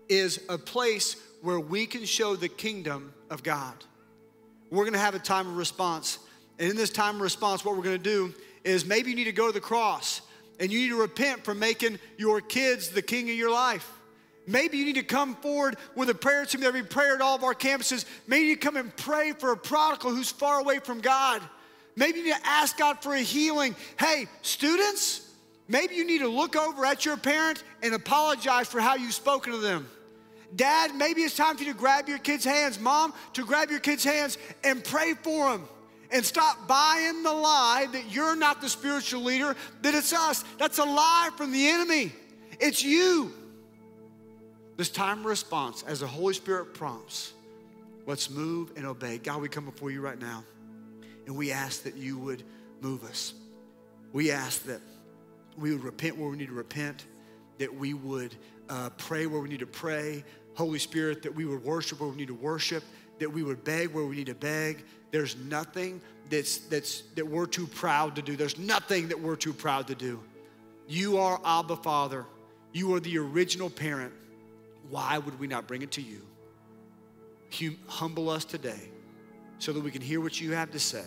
is 0.09 0.41
a 0.49 0.59
place 0.59 1.17
where 1.43 1.61
we 1.61 1.87
can 1.87 2.05
show 2.05 2.35
the 2.35 2.49
kingdom 2.49 3.15
of 3.31 3.45
God. 3.45 3.75
We're 4.71 4.85
gonna 4.85 4.99
have 4.99 5.15
a 5.15 5.21
time 5.21 5.47
of 5.47 5.57
response. 5.57 6.19
And 6.59 6.69
in 6.71 6.77
this 6.77 6.91
time 6.91 7.17
of 7.17 7.21
response, 7.21 7.65
what 7.65 7.77
we're 7.77 7.85
gonna 7.85 7.99
do 7.99 8.35
is 8.65 8.85
maybe 8.85 9.11
you 9.11 9.17
need 9.17 9.25
to 9.25 9.33
go 9.33 9.47
to 9.47 9.53
the 9.53 9.61
cross 9.61 10.23
and 10.59 10.73
you 10.73 10.81
need 10.81 10.89
to 10.89 11.01
repent 11.01 11.45
for 11.45 11.55
making 11.55 11.99
your 12.17 12.41
kids 12.41 12.89
the 12.91 13.03
king 13.03 13.29
of 13.29 13.37
your 13.37 13.51
life. 13.51 13.91
Maybe 14.47 14.79
you 14.79 14.85
need 14.85 14.95
to 14.95 15.03
come 15.03 15.35
forward 15.37 15.77
with 15.97 16.09
a 16.09 16.15
prayer 16.15 16.47
team 16.47 16.61
that 16.61 16.73
we 16.73 16.83
pray 16.83 17.11
at 17.11 17.21
all 17.21 17.35
of 17.35 17.43
our 17.43 17.55
campuses. 17.55 18.05
Maybe 18.27 18.47
you 18.47 18.57
come 18.57 18.77
and 18.77 18.95
pray 18.97 19.33
for 19.33 19.53
a 19.53 19.57
prodigal 19.57 20.11
who's 20.15 20.31
far 20.31 20.61
away 20.61 20.79
from 20.79 21.01
God. 21.01 21.43
Maybe 21.97 22.21
you 22.21 22.27
need 22.27 22.37
to 22.37 22.47
ask 22.47 22.77
God 22.79 23.03
for 23.03 23.15
a 23.15 23.21
healing. 23.21 23.75
Hey, 23.99 24.27
students, 24.43 25.29
maybe 25.67 25.97
you 25.97 26.07
need 26.07 26.21
to 26.21 26.29
look 26.29 26.55
over 26.55 26.85
at 26.87 27.05
your 27.05 27.17
parent 27.17 27.65
and 27.83 27.93
apologize 27.95 28.69
for 28.69 28.81
how 28.81 28.95
you've 28.95 29.15
spoken 29.15 29.53
to 29.53 29.59
them. 29.59 29.89
Dad, 30.55 30.95
maybe 30.95 31.23
it's 31.23 31.37
time 31.37 31.57
for 31.57 31.65
you 31.65 31.73
to 31.73 31.79
grab 31.79 32.09
your 32.09 32.19
kids' 32.19 32.45
hands. 32.45 32.79
Mom, 32.79 33.13
to 33.33 33.45
grab 33.45 33.71
your 33.71 33.81
kids' 33.81 34.05
hands 34.05 34.39
and 34.63 34.85
pray 34.85 35.15
for 35.15 35.51
them 35.51 35.69
and 36.11 36.25
stop 36.25 36.69
buying 36.69 37.23
the 37.23 37.33
lie 37.33 37.87
that 37.93 38.11
you're 38.11 38.37
not 38.37 38.61
the 38.61 38.69
spiritual 38.69 39.23
leader, 39.23 39.57
that 39.83 39.95
it's 39.95 40.13
us. 40.13 40.45
That's 40.59 40.79
a 40.79 40.85
lie 40.85 41.31
from 41.37 41.53
the 41.53 41.69
enemy. 41.69 42.13
It's 42.61 42.83
you. 42.83 43.33
This 44.77 44.91
time 44.91 45.21
of 45.21 45.25
response, 45.27 45.83
as 45.87 46.01
the 46.01 46.07
Holy 46.07 46.35
Spirit 46.35 46.75
prompts, 46.75 47.33
let's 48.07 48.31
move 48.31 48.73
and 48.77 48.87
obey. 48.87 49.19
God, 49.19 49.41
we 49.41 49.49
come 49.49 49.65
before 49.65 49.91
you 49.91 50.01
right 50.01 50.21
now, 50.21 50.45
and 51.27 51.37
we 51.37 51.51
ask 51.51 51.85
that 51.85 51.97
you 51.97 52.19
would 52.19 52.43
move 52.81 53.03
us. 53.05 53.33
We 54.13 54.31
ask 54.31 54.65
that 54.65 54.81
we 55.57 55.73
would 55.73 55.83
repent 55.83 56.19
where 56.19 56.29
we 56.29 56.37
need 56.37 56.49
to 56.49 56.55
repent, 56.55 57.07
that 57.59 57.75
we 57.75 57.95
would 57.95 58.35
uh, 58.69 58.91
pray 58.91 59.27
where 59.27 59.41
we 59.41 59.49
need 59.49 59.61
to 59.61 59.67
pray. 59.67 60.25
Holy 60.55 60.79
Spirit, 60.79 61.23
that 61.23 61.35
we 61.35 61.45
would 61.45 61.63
worship 61.63 62.01
where 62.01 62.09
we 62.09 62.17
need 62.17 62.29
to 62.29 62.35
worship, 62.35 62.83
that 63.19 63.33
we 63.33 63.43
would 63.43 63.65
beg 63.65 63.93
where 63.93 64.05
we 64.05 64.17
need 64.17 64.27
to 64.27 64.35
beg, 64.35 64.85
there's 65.11 65.37
nothing 65.37 66.01
that's, 66.31 66.59
that's, 66.59 67.03
that 67.15 67.27
we're 67.27 67.47
too 67.47 67.67
proud 67.67 68.17
to 68.17 68.23
do. 68.23 68.37
There's 68.37 68.59
nothing 68.59 69.09
that 69.09 69.21
we're 69.21 69.37
too 69.37 69.53
proud 69.53 69.87
to 69.89 69.95
do. 69.95 70.23
You 70.89 71.19
are 71.19 71.41
Abba 71.45 71.77
Father. 71.77 72.27
You 72.73 72.95
are 72.95 73.01
the 73.01 73.19
original 73.19 73.71
parent. 73.71 74.13
Why 74.91 75.19
would 75.19 75.39
we 75.41 75.47
not 75.47 75.67
bring 75.67 75.83
it 75.83 75.93
to 75.93 76.03
you? 76.03 76.21
Hum- 77.53 77.79
humble 77.87 78.29
us 78.29 78.45
today 78.45 78.91
so 79.59 79.73
that 79.73 79.83
we 79.83 79.91
can 79.91 80.03
hear 80.03 80.21
what 80.21 80.41
you 80.41 80.53
have 80.53 80.71
to 80.73 80.79
say 80.79 81.07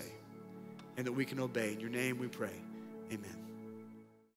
and 0.97 1.05
that 1.05 1.11
we 1.11 1.25
can 1.25 1.39
obey. 1.39 1.73
In 1.73 1.79
your 1.79 1.89
name 1.89 2.17
we 2.17 2.27
pray. 2.27 2.55
Amen. 3.11 3.48